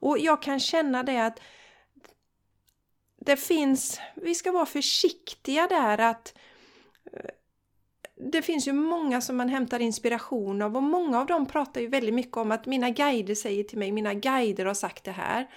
[0.01, 1.39] Och jag kan känna det att
[3.25, 6.34] det finns, vi ska vara försiktiga där att
[7.13, 7.29] eh,
[8.32, 11.88] det finns ju många som man hämtar inspiration av och många av dem pratar ju
[11.88, 15.47] väldigt mycket om att mina guider säger till mig, mina guider har sagt det här.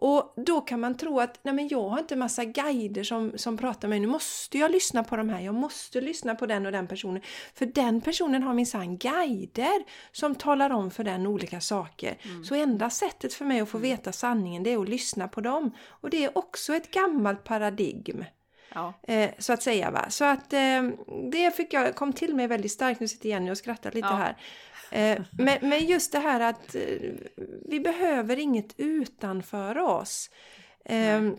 [0.00, 3.56] Och då kan man tro att nej men jag har inte massa guider som, som
[3.56, 6.66] pratar med mig, nu måste jag lyssna på de här, jag måste lyssna på den
[6.66, 7.22] och den personen.
[7.54, 12.18] För den personen har minsann guider som talar om för den olika saker.
[12.22, 12.44] Mm.
[12.44, 13.90] Så enda sättet för mig att få mm.
[13.90, 15.70] veta sanningen det är att lyssna på dem.
[15.88, 18.24] Och det är också ett gammalt paradigm.
[18.74, 18.94] Ja.
[19.02, 19.90] Eh, så att säga.
[19.90, 20.10] Va?
[20.10, 20.82] Så att eh,
[21.32, 23.00] det fick jag, kom till mig väldigt starkt.
[23.00, 24.14] Nu sitter Jenny och skrattar lite ja.
[24.14, 24.36] här.
[24.90, 26.82] Eh, men, men just det här att eh,
[27.68, 30.30] vi behöver inget utanför oss.
[30.84, 31.36] Ehm,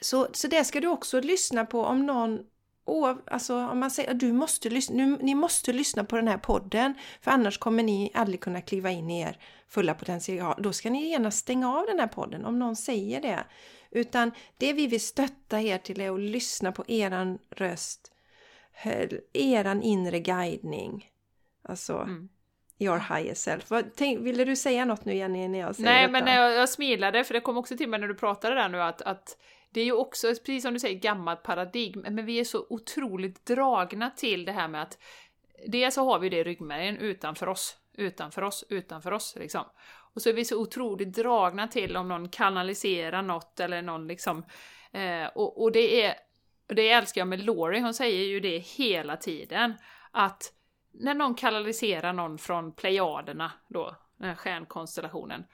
[0.00, 2.40] så, så det ska du också lyssna på om någon
[2.88, 6.28] Oh, alltså om man säger att du måste lyssna, nu, ni måste lyssna på den
[6.28, 10.62] här podden för annars kommer ni aldrig kunna kliva in i er fulla potential.
[10.62, 13.44] Då ska ni gärna stänga av den här podden om någon säger det.
[13.90, 18.12] Utan det vi vill stötta er till är att lyssna på eran röst,
[19.32, 21.10] eran inre guidning.
[21.62, 22.28] Alltså, mm
[22.78, 23.72] your higher self.
[23.96, 26.24] tänk, ville du säga något nu Jenny när jag säger Nej, detta?
[26.24, 28.82] men jag, jag smilade för det kom också till mig när du pratade där nu
[28.82, 29.36] att, att
[29.70, 33.46] det är ju också, precis som du säger, gammalt paradigm, men vi är så otroligt
[33.46, 34.98] dragna till det här med att
[35.66, 39.64] dels så har vi det i ryggmärgen utanför oss, utanför oss, utanför oss liksom.
[40.14, 44.44] Och så är vi så otroligt dragna till om någon kanaliserar något eller någon liksom,
[44.92, 46.14] eh, och, och det är,
[46.66, 49.74] det älskar jag med Laurie, hon säger ju det hela tiden,
[50.10, 50.52] att
[51.00, 55.44] när någon kanaliserar någon från Plejaderna, då, den här stjärnkonstellationen,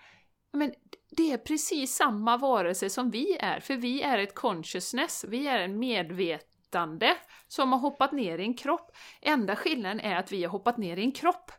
[0.52, 0.72] men
[1.10, 5.58] det är precis samma varelse som vi är, för vi är ett consciousness, vi är
[5.58, 7.16] en medvetande
[7.48, 8.96] som har hoppat ner i en kropp.
[9.20, 11.52] Enda skillnaden är att vi har hoppat ner i en kropp.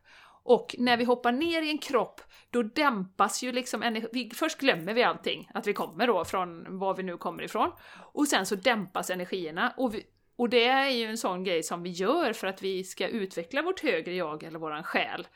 [0.46, 4.32] Och när vi hoppar ner i en kropp, då dämpas ju liksom energi.
[4.34, 7.72] Först glömmer vi allting, att vi kommer då från var vi nu kommer ifrån.
[8.14, 10.04] Och sen så dämpas energierna och vi,
[10.36, 13.62] och det är ju en sån grej som vi gör för att vi ska utveckla
[13.62, 15.28] vårt högre jag eller våran själ.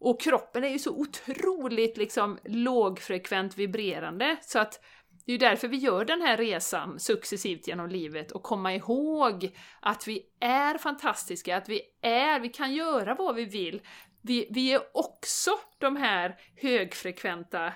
[0.00, 4.80] Och kroppen är ju så otroligt liksom lågfrekvent vibrerande så att
[5.26, 9.56] Det är ju därför vi gör den här resan successivt genom livet och komma ihåg
[9.80, 13.82] att vi är fantastiska, att vi är, vi kan göra vad vi vill.
[14.22, 17.72] Vi, vi är också de här högfrekventa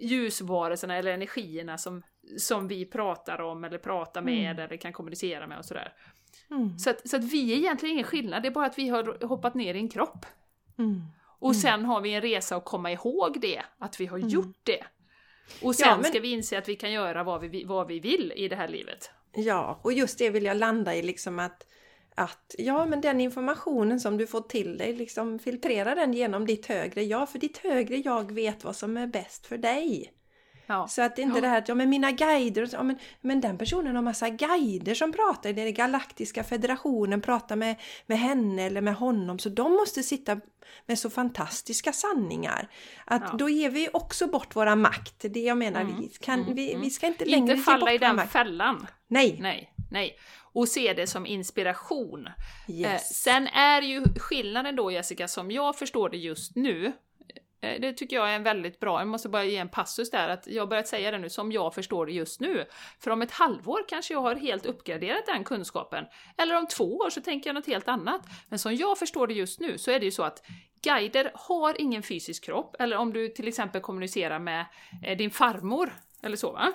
[0.00, 2.02] ljusvarelserna eller energierna som,
[2.38, 4.64] som vi pratar om eller pratar med Mm.
[4.64, 5.92] eller kan kommunicera med och sådär.
[6.50, 6.78] Mm.
[6.78, 9.26] Så att, så att vi är egentligen ingen skillnad, det är bara att vi har
[9.26, 10.26] hoppat ner i en kropp.
[10.78, 11.02] Mm.
[11.40, 14.84] Och sen har vi en resa att komma ihåg det, att vi har gjort det.
[15.62, 15.96] Och sen Mm.
[15.98, 18.48] Ja, men- ska vi inse att vi kan göra vad vi, vad vi vill i
[18.48, 19.10] det här livet.
[19.34, 21.64] Ja, och just det vill jag landa i liksom att
[22.14, 26.66] att ja, men den informationen som du får till dig, liksom filtrera den genom ditt
[26.66, 30.12] högre jag, för ditt högre jag vet vad som är bäst för dig.
[30.68, 30.88] Ja.
[30.88, 31.40] Så att inte Ja.
[31.40, 34.94] det här att ja, men mina guider, ja, men, men den personen har massa guider
[34.94, 40.02] som pratar, den galaktiska federationen pratar med, med henne eller med honom, så de måste
[40.02, 40.40] sitta
[40.86, 42.68] med så fantastiska sanningar.
[43.04, 43.36] Att Ja.
[43.38, 46.82] då ger vi också bort våra makt, det jag menar, vi, kan, mm, vi, mm.
[46.82, 48.32] vi ska inte längre Inte ge falla bort i den makt.
[48.32, 48.86] fällan.
[49.08, 49.36] Nej!
[49.40, 50.18] Nej, nej.
[50.52, 52.26] Och se det som inspiration.
[52.68, 53.14] Eh, Yes.
[53.22, 56.92] sen är ju skillnaden då Jessica, som jag förstår det just nu, eh,
[57.60, 60.28] Eh, det tycker jag är en väldigt bra, jag måste bara ge en passus där,
[60.28, 62.66] att jag har börjat säga det nu som jag förstår det just nu.
[63.00, 66.04] För om ett halvår kanske jag har helt uppgraderat den kunskapen,
[66.36, 68.20] eller om två år så tänker jag något helt annat.
[68.48, 70.42] Men som jag förstår det just nu så är det ju så att
[70.82, 74.66] guider har ingen fysisk kropp, eller om du till exempel kommunicerar med
[75.04, 75.92] eh, din farmor,
[76.22, 76.72] eller så va?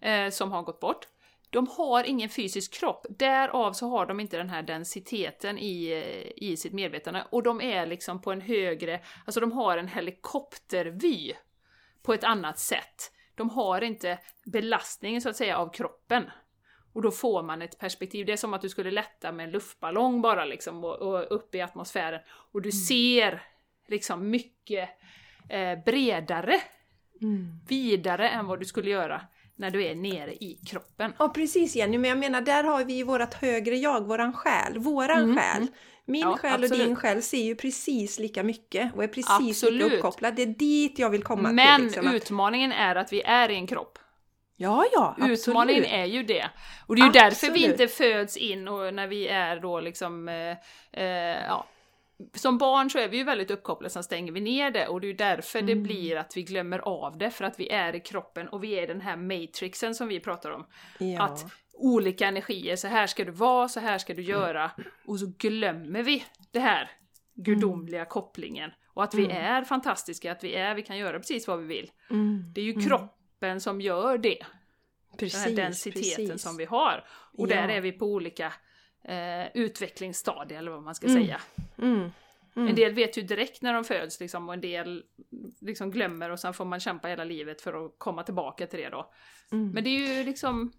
[0.00, 1.06] Eh, som har gått bort.
[1.50, 6.44] De har ingen fysisk kropp, därav så har de inte den här densiteten i, eh,
[6.50, 7.24] i sitt medvetande.
[7.30, 11.32] Och de är liksom på en högre, alltså de har en helikoptervy
[12.02, 13.12] på ett annat sätt.
[13.34, 16.30] De har inte belastningen så att säga av kroppen.
[16.92, 19.50] Och då får man ett perspektiv, det är som att du skulle lätta med en
[19.50, 22.20] luftballong bara liksom och, och upp i atmosfären.
[22.52, 23.42] Och du ser
[23.88, 24.88] liksom mycket
[25.48, 26.60] eh, bredare,
[27.22, 27.60] Mm.
[27.68, 29.20] vidare än vad du skulle göra
[29.60, 31.12] när du är nere i kroppen.
[31.18, 34.78] Ja precis Jenny, men jag menar där har vi ju vårat högre jag, våran själ,
[34.78, 35.56] våran Mm, själ.
[35.62, 35.68] mm.
[36.04, 36.86] Min Ja, själ och absolut.
[36.86, 39.92] din själ ser ju precis lika mycket och är precis lika Absolut.
[39.92, 40.34] uppkopplad.
[40.34, 41.86] Det är dit jag vill komma Men till.
[41.86, 43.98] Liksom, att, utmaningen är att vi är i en kropp.
[44.56, 45.48] ja, ja, absolut.
[45.48, 46.50] Utmaningen är ju det.
[46.86, 47.70] Och det är ju därför vi Absolut.
[47.80, 50.56] inte föds in och när vi är då liksom, eh,
[51.02, 51.66] eh, ja,
[52.34, 55.06] som barn så är vi ju väldigt uppkopplade, sen stänger vi ner det och det
[55.06, 55.82] är ju därför det Mm.
[55.84, 58.82] blir att vi glömmer av det, för att vi är i kroppen och vi är
[58.82, 60.66] i den här matrixen som vi pratar om.
[60.98, 61.22] Ja.
[61.22, 64.70] Att olika energier, så här ska du vara, så här ska du göra,
[65.06, 66.90] och så glömmer vi det här
[67.34, 68.70] gudomliga kopplingen.
[68.94, 69.36] Och att vi Mm.
[69.36, 71.90] är fantastiska, att vi är, vi kan göra precis vad vi vill.
[72.10, 72.44] Mm.
[72.54, 72.84] Det är ju Mm.
[72.86, 74.38] kroppen som gör det
[75.18, 76.42] Precis, den här densiteten precis.
[76.42, 77.04] som vi har.
[77.32, 77.56] Och Ja.
[77.56, 78.52] där är vi på olika
[79.04, 81.22] eh, utvecklingsstadier, eller vad man ska Mm.
[81.22, 81.40] säga.
[81.78, 82.10] Mm.
[82.56, 82.68] Mm.
[82.68, 85.02] En del vet ju direkt när de föds, liksom, och en del
[85.60, 88.88] liksom glömmer och sen får man kämpa hela livet för att komma tillbaka till det
[88.88, 89.10] då.
[89.52, 89.70] Mm.
[89.70, 90.72] Men det är ju liksom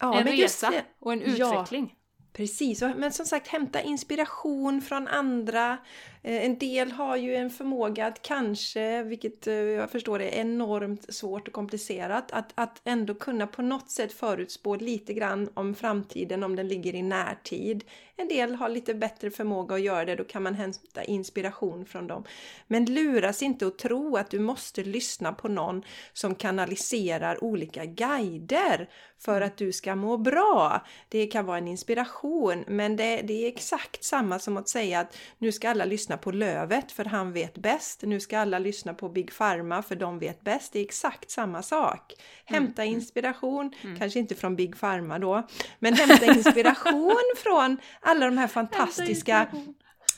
[0.00, 1.52] ja, en resa och en Ja.
[1.54, 1.94] utveckling.
[2.32, 5.78] Precis, och- men som sagt hämta inspiration från andra.
[6.22, 11.14] Eh, En del har ju en förmåga att kanske, vilket eh, jag förstår är enormt
[11.14, 16.42] svårt och komplicerat, att, att ändå kunna på något sätt förutspå lite grann om framtiden
[16.42, 17.84] om den ligger i närtid.
[18.16, 22.06] En del har lite bättre förmåga att göra det, då kan man hämta inspiration från
[22.06, 22.24] dem.
[22.66, 28.88] Men luras inte att tro att du måste lyssna på någon som kanaliserar olika guider
[29.18, 30.86] för att du ska må bra.
[31.08, 35.16] Det kan vara en inspiration, men det, det är exakt samma som att säga att
[35.38, 38.02] nu ska alla lyssna på Lövet för han vet bäst.
[38.02, 40.72] Nu ska alla lyssna på Big Pharma för de vet bäst.
[40.72, 42.12] Det är exakt samma sak.
[42.44, 45.48] Hämta inspiration, kanske inte från Big Pharma då,
[45.78, 49.48] men hämta inspiration från alla de här fantastiska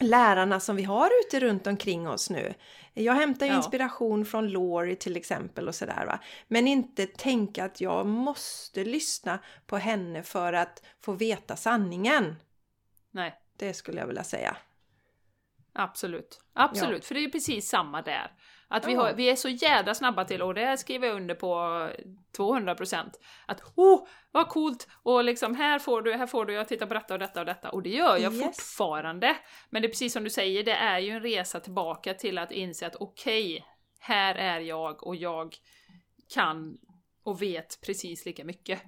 [0.00, 2.54] lärarna som vi har ute runt omkring oss nu.
[2.94, 3.58] Jag hämtar ju Ja.
[3.58, 6.18] inspiration från Laurie till exempel och sådär va.
[6.48, 12.36] Men inte tänka att jag måste lyssna på henne för att få veta sanningen.
[13.10, 14.56] Nej, Det skulle jag vilja säga.
[15.74, 16.40] Absolut.
[16.54, 18.30] Absolut, för det är precis samma där.
[18.68, 19.02] Att vi, Ja.
[19.02, 21.46] har, vi är så jädra snabba till, och det här skriver jag under på
[22.38, 23.10] 200%,
[23.46, 24.88] att oh, vad coolt!
[25.02, 27.46] Och liksom här får du, här får du, jag tittar på detta och detta och
[27.46, 27.70] detta.
[27.70, 28.42] Och det gör jag Yes.
[28.44, 29.36] fortfarande.
[29.70, 32.52] Men det är precis som du säger, det är ju en resa tillbaka till att
[32.52, 33.64] inse att okej,
[33.98, 35.54] här är jag och jag
[36.34, 36.78] kan
[37.24, 38.82] och vet precis lika mycket.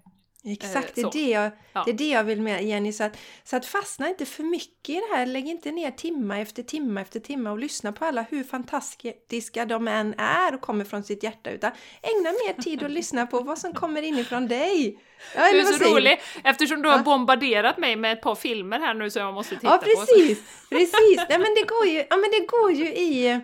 [0.46, 1.82] Exakt, det, är det, jag, Ja.
[1.86, 2.92] det är det jag vill med Jenny.
[2.92, 5.26] Så att, så att fastna inte för mycket i det här.
[5.26, 9.88] Lägg inte ner timma efter timma efter timma och lyssna på alla hur fantastiska de
[9.88, 11.50] än är och kommer från sitt hjärta.
[11.50, 11.70] Utan
[12.02, 14.98] ägna mer tid att lyssna på vad som kommer inifrån dig.
[15.34, 18.78] Ja, Du är så säger rolig, eftersom du har bombarderat mig med ett par filmer
[18.80, 19.84] här nu som jag måste titta Ja, på.
[19.84, 20.38] så- precis!
[20.70, 21.16] Precis!
[21.28, 23.40] Nej, men det går ju, ja, men det går ju i...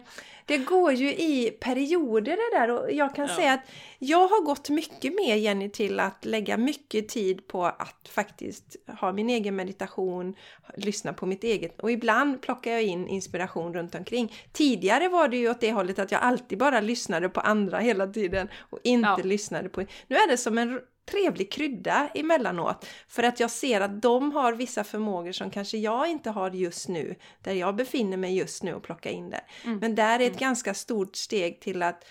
[0.47, 3.37] det går ju i perioder det där och jag kan Ja.
[3.37, 3.61] säga att
[3.99, 9.13] jag har gått mycket mer Jenny till att lägga mycket tid på att faktiskt ha
[9.13, 10.35] min egen meditation,
[10.77, 14.33] lyssna på mitt eget och ibland plockar jag in inspiration runt omkring.
[14.53, 18.07] Tidigare var det ju åt det hållet att jag alltid bara lyssnade på andra hela
[18.07, 19.19] tiden och inte Ja.
[19.25, 19.81] lyssnade på...
[20.09, 24.53] Nu är det som en trevlig krydda emellanåt för att jag ser att de har
[24.53, 28.75] vissa förmågor som kanske jag inte har just nu där jag befinner mig just nu
[28.75, 29.45] och plocka in det.
[29.65, 29.79] Mm.
[29.79, 32.05] Men där är ett ganska stort steg till att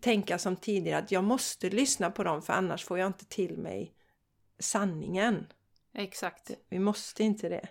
[0.00, 3.58] tänka som tidigare att jag måste lyssna på dem för annars får jag inte till
[3.58, 3.92] mig
[4.58, 5.46] sanningen.
[5.94, 6.50] Exakt.
[6.68, 7.68] Vi måste inte det.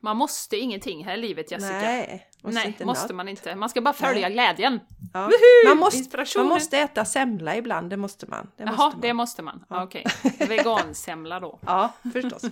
[0.00, 1.72] Man måste ingenting här i livet Jessica.
[1.72, 3.54] Nej, måste Nej, måste man inte.
[3.54, 4.80] Man ska bara följa glädjen.
[5.14, 5.30] Ja.
[5.66, 8.50] Man, måste, man måste äta semla ibland, det måste man.
[8.56, 9.00] Det måste Jaha, man.
[9.00, 9.64] det måste man.
[9.68, 9.82] Ja.
[9.84, 10.04] Okej.
[10.48, 11.58] Vegansemla då.
[11.66, 12.42] Ja, förstås.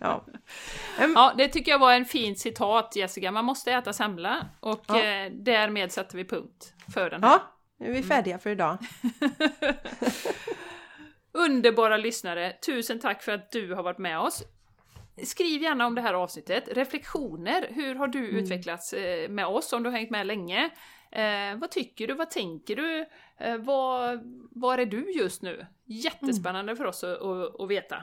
[0.00, 0.24] Ja.
[1.14, 3.30] Ja, det tycker jag var en fin citat Jessica.
[3.30, 5.02] Man måste äta semla och Ja.
[5.02, 7.30] eh, därmed sätter vi punkt för den här.
[7.30, 7.42] ja,
[7.78, 8.78] nu är vi färdiga för idag.
[11.32, 14.42] Underbara lyssnare, tusen tack för att du har varit med oss.
[15.22, 16.68] Skriv gärna om det här avsnittet.
[16.72, 20.70] Reflektioner, hur har du utvecklats eh, med oss om du har hängt med länge?
[21.10, 22.14] Eh, vad tycker du?
[22.14, 23.06] Vad tänker du?
[23.38, 25.66] Eh, vad, var är du just nu?
[25.84, 28.02] Jättespännande för oss att, att, att veta.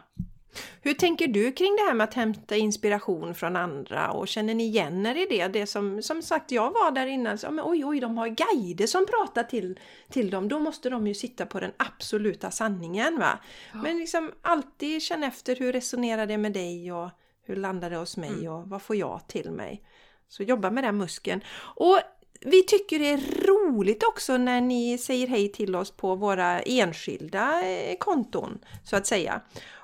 [0.82, 4.64] Hur tänker du kring det här med att hämta inspiration från andra och känner ni
[4.64, 5.48] igen er i det?
[5.48, 8.88] Det som, som sagt, jag var där innan, så, men oj oj, de har guider
[8.88, 9.80] som pratar till,
[10.10, 13.40] till dem, då måste de ju sitta på den absoluta sanningen va?
[13.84, 17.10] Men liksom alltid känna efter hur resonerar det med dig och
[17.44, 19.84] hur landar det hos mig och vad får jag till mig?
[20.28, 21.42] Så jobba med den muskeln.
[21.76, 22.00] Och
[22.46, 27.62] vi tycker det är roligt också när ni säger hej till oss på våra enskilda
[27.66, 29.42] eh, konton så att säga.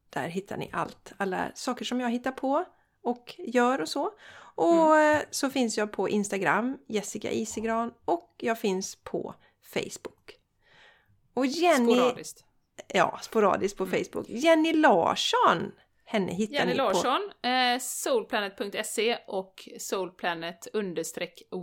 [0.09, 2.65] Där hittar ni allt, alla saker som jag hittar på
[3.03, 4.11] och gör och så.
[4.55, 9.35] Och eh, så finns jag på Instagram, Jessica Isigran, och jag finns på
[9.73, 10.35] Facebook.
[11.33, 12.43] Och Jenny, Sporadiskt.
[12.87, 14.29] ja, sporadiskt på Facebook.
[14.29, 15.71] Jenny Larsson,
[16.05, 16.83] henne hittar Jenny ni på...
[16.83, 20.67] Larsson, eh, soulplanet.se och soulplanet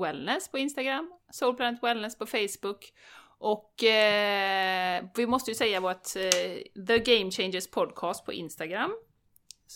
[0.01, 2.93] wellness på Instagram, soulplanet wellness på Facebook
[3.39, 8.93] och eh, vi måste ju säga vårt eh, The Game Changers podcast på Instagram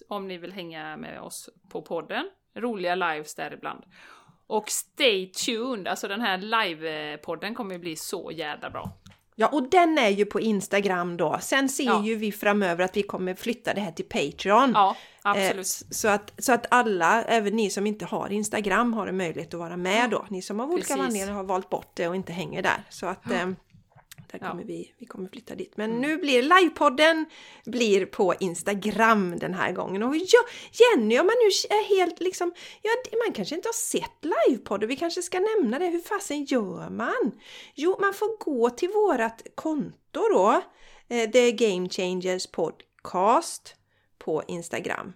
[0.09, 2.31] om ni vill hänga med oss på podden.
[2.55, 3.85] Roliga lives där ibland.
[4.47, 8.99] Och stay tuned, alltså den här live-podden kommer ju bli så jävla bra.
[9.39, 11.39] Ja, och den är ju på Instagram då.
[11.41, 12.05] Sen ser Ja.
[12.05, 14.71] ju vi framöver att vi kommer flytta det här till Patreon.
[14.75, 15.67] Ja, Eh, absolut.
[15.67, 19.61] så, att, så att alla, även ni som inte har Instagram, har en möjlighet att
[19.61, 20.27] vara med då.
[20.29, 22.85] Ni som av olika anledningar har valt bort det och inte hänger där.
[22.89, 23.49] Så att eh,
[24.33, 24.51] där Ja.
[24.51, 25.77] kommer vi, vi kommer flytta dit.
[25.77, 27.27] Men nu blir livepodden
[27.65, 30.03] blir på Instagram den här gången.
[30.03, 30.39] Och ja,
[30.73, 32.53] Jenny, om man nu är helt liksom,
[32.83, 35.87] ja, det- man kanske inte har sett livepodden, vi kanske ska nämna det.
[35.87, 37.33] Hur fasen gör man?
[37.75, 40.63] Jo, man får gå till vårat konto då,
[41.09, 43.75] eh, The Game Changers Podcast
[44.19, 45.13] på Instagram.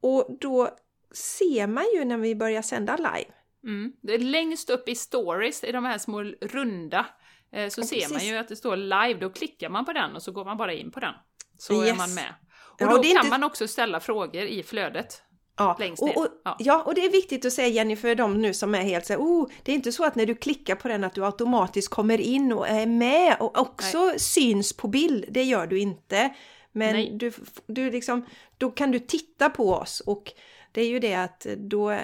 [0.00, 0.68] Och då
[1.14, 3.30] ser man ju när vi börjar sända live.
[3.64, 3.92] Mm.
[4.00, 7.06] Det är längst upp i stories, i de här små runda,
[7.52, 8.30] så Ja, ser man precis.
[8.30, 10.72] ju att det står live, då klickar man på den och så går man bara
[10.72, 11.14] in på den.
[11.58, 11.96] Så är Yes.
[11.98, 12.34] man med.
[12.72, 15.22] Och Ja, då och är kan inte- man också ställa frågor i flödet.
[15.56, 16.56] Ja, Längst och, och, Ja.
[16.58, 16.82] ja.
[16.82, 19.20] och det är viktigt att säga Jenny för de nu som är helt så här,
[19.20, 22.20] oh, det är inte så att när du klickar på den att du automatiskt kommer
[22.20, 25.24] in och är med och också syns på bild.
[25.30, 26.34] Det gör du inte.
[26.72, 27.10] Men Nej.
[27.14, 27.32] du,
[27.66, 28.26] du liksom,
[28.58, 30.32] då kan du titta på oss och
[30.72, 31.98] det är ju det att då,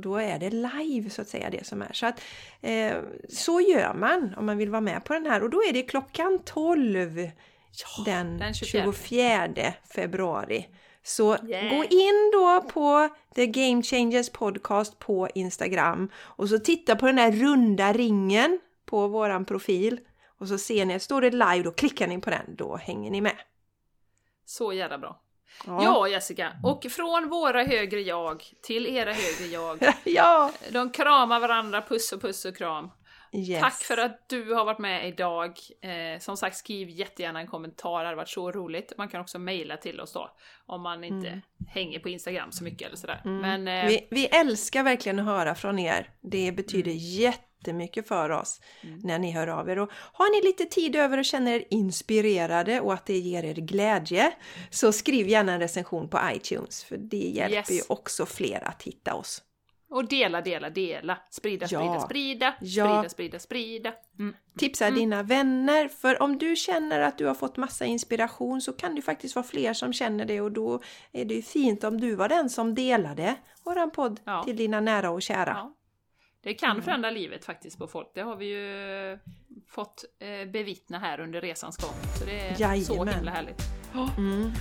[0.00, 1.92] då är det live så att säga det som är.
[1.92, 2.20] Så att
[2.60, 2.96] eh,
[3.28, 5.82] så gör man om man vill vara med på den här och då är det
[5.82, 7.30] klockan 12
[8.04, 8.92] den, den 24.
[8.92, 10.68] 24 februari.
[11.02, 11.76] Så Yeah.
[11.76, 17.16] gå in då på The Game Changers Podcast på Instagram och så titta på den
[17.16, 20.00] där runda ringen på våran profil
[20.38, 23.20] och så ser ni, står det live, då klickar ni på den, då hänger ni
[23.20, 23.36] med.
[24.44, 25.20] Så jävla bra.
[25.66, 26.08] Ja.
[26.08, 29.94] Jessica, och från våra högre jag till era högre jag.
[30.04, 30.50] ja.
[30.70, 32.90] De kramar varandra, puss och puss och kram.
[33.34, 33.60] Yes.
[33.60, 35.58] Tack för att du har varit med idag.
[35.82, 38.92] Eh, som sagt, skriv jättegärna en kommentar, det hade varit så roligt.
[38.98, 40.30] Man kan också mejla till oss då,
[40.66, 43.20] om man inte hänger på Instagram så mycket eller sådär.
[43.24, 43.86] Men eh, Mm.
[43.86, 46.10] Vi, vi älskar verkligen att höra från er.
[46.20, 46.92] Det betyder
[47.66, 48.60] jättemycket för oss
[49.02, 49.78] när ni hör av er.
[49.78, 53.54] Och har ni lite tid över och känner er inspirerade och att det ger er
[53.54, 54.32] glädje
[54.70, 57.70] så skriv gärna en recension på iTunes för det hjälper Yes.
[57.70, 59.42] ju också fler att hitta oss.
[59.90, 61.18] Och dela, dela, dela.
[61.30, 61.78] Sprida, Ja.
[61.78, 62.54] sprida, sprida.
[62.60, 62.84] Ja.
[62.86, 63.92] Sprida, sprida, sprida.
[64.18, 64.34] Mm.
[64.58, 68.94] Tipsa dina vänner, för om du känner att du har fått massa inspiration så kan
[68.94, 70.80] det faktiskt vara fler som känner det och då
[71.12, 73.34] är det ju fint om du var den som delade
[73.64, 74.42] våran podd Ja.
[74.44, 75.50] till dina nära och kära.
[75.56, 75.72] Ja.
[76.42, 78.08] Det kan förändra livet faktiskt på folk.
[78.14, 79.18] Det har vi ju
[79.70, 81.94] fått eh, bevittna här under resans gång.
[82.18, 83.14] Så det är så Jajamän.
[83.14, 83.62] himla härligt.
[84.18, 84.52] Mm.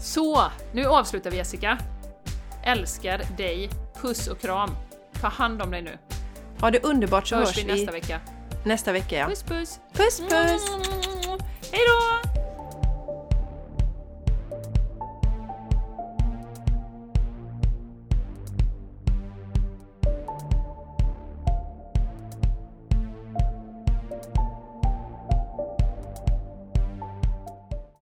[0.00, 0.42] Så,
[0.72, 1.78] nu avslutar vi Jessica.
[2.64, 3.70] Älskar dig.
[4.02, 4.70] Puss och kram.
[5.20, 5.98] Ta hand om dig nu.
[6.60, 8.20] Ha det underbart så Så hörs hörs vi nästa vecka.
[8.64, 9.16] nästa vecka.
[9.16, 9.26] Ja.
[9.26, 9.80] Puss puss!
[9.92, 10.70] Puss puss!
[11.72, 12.35] Hej då!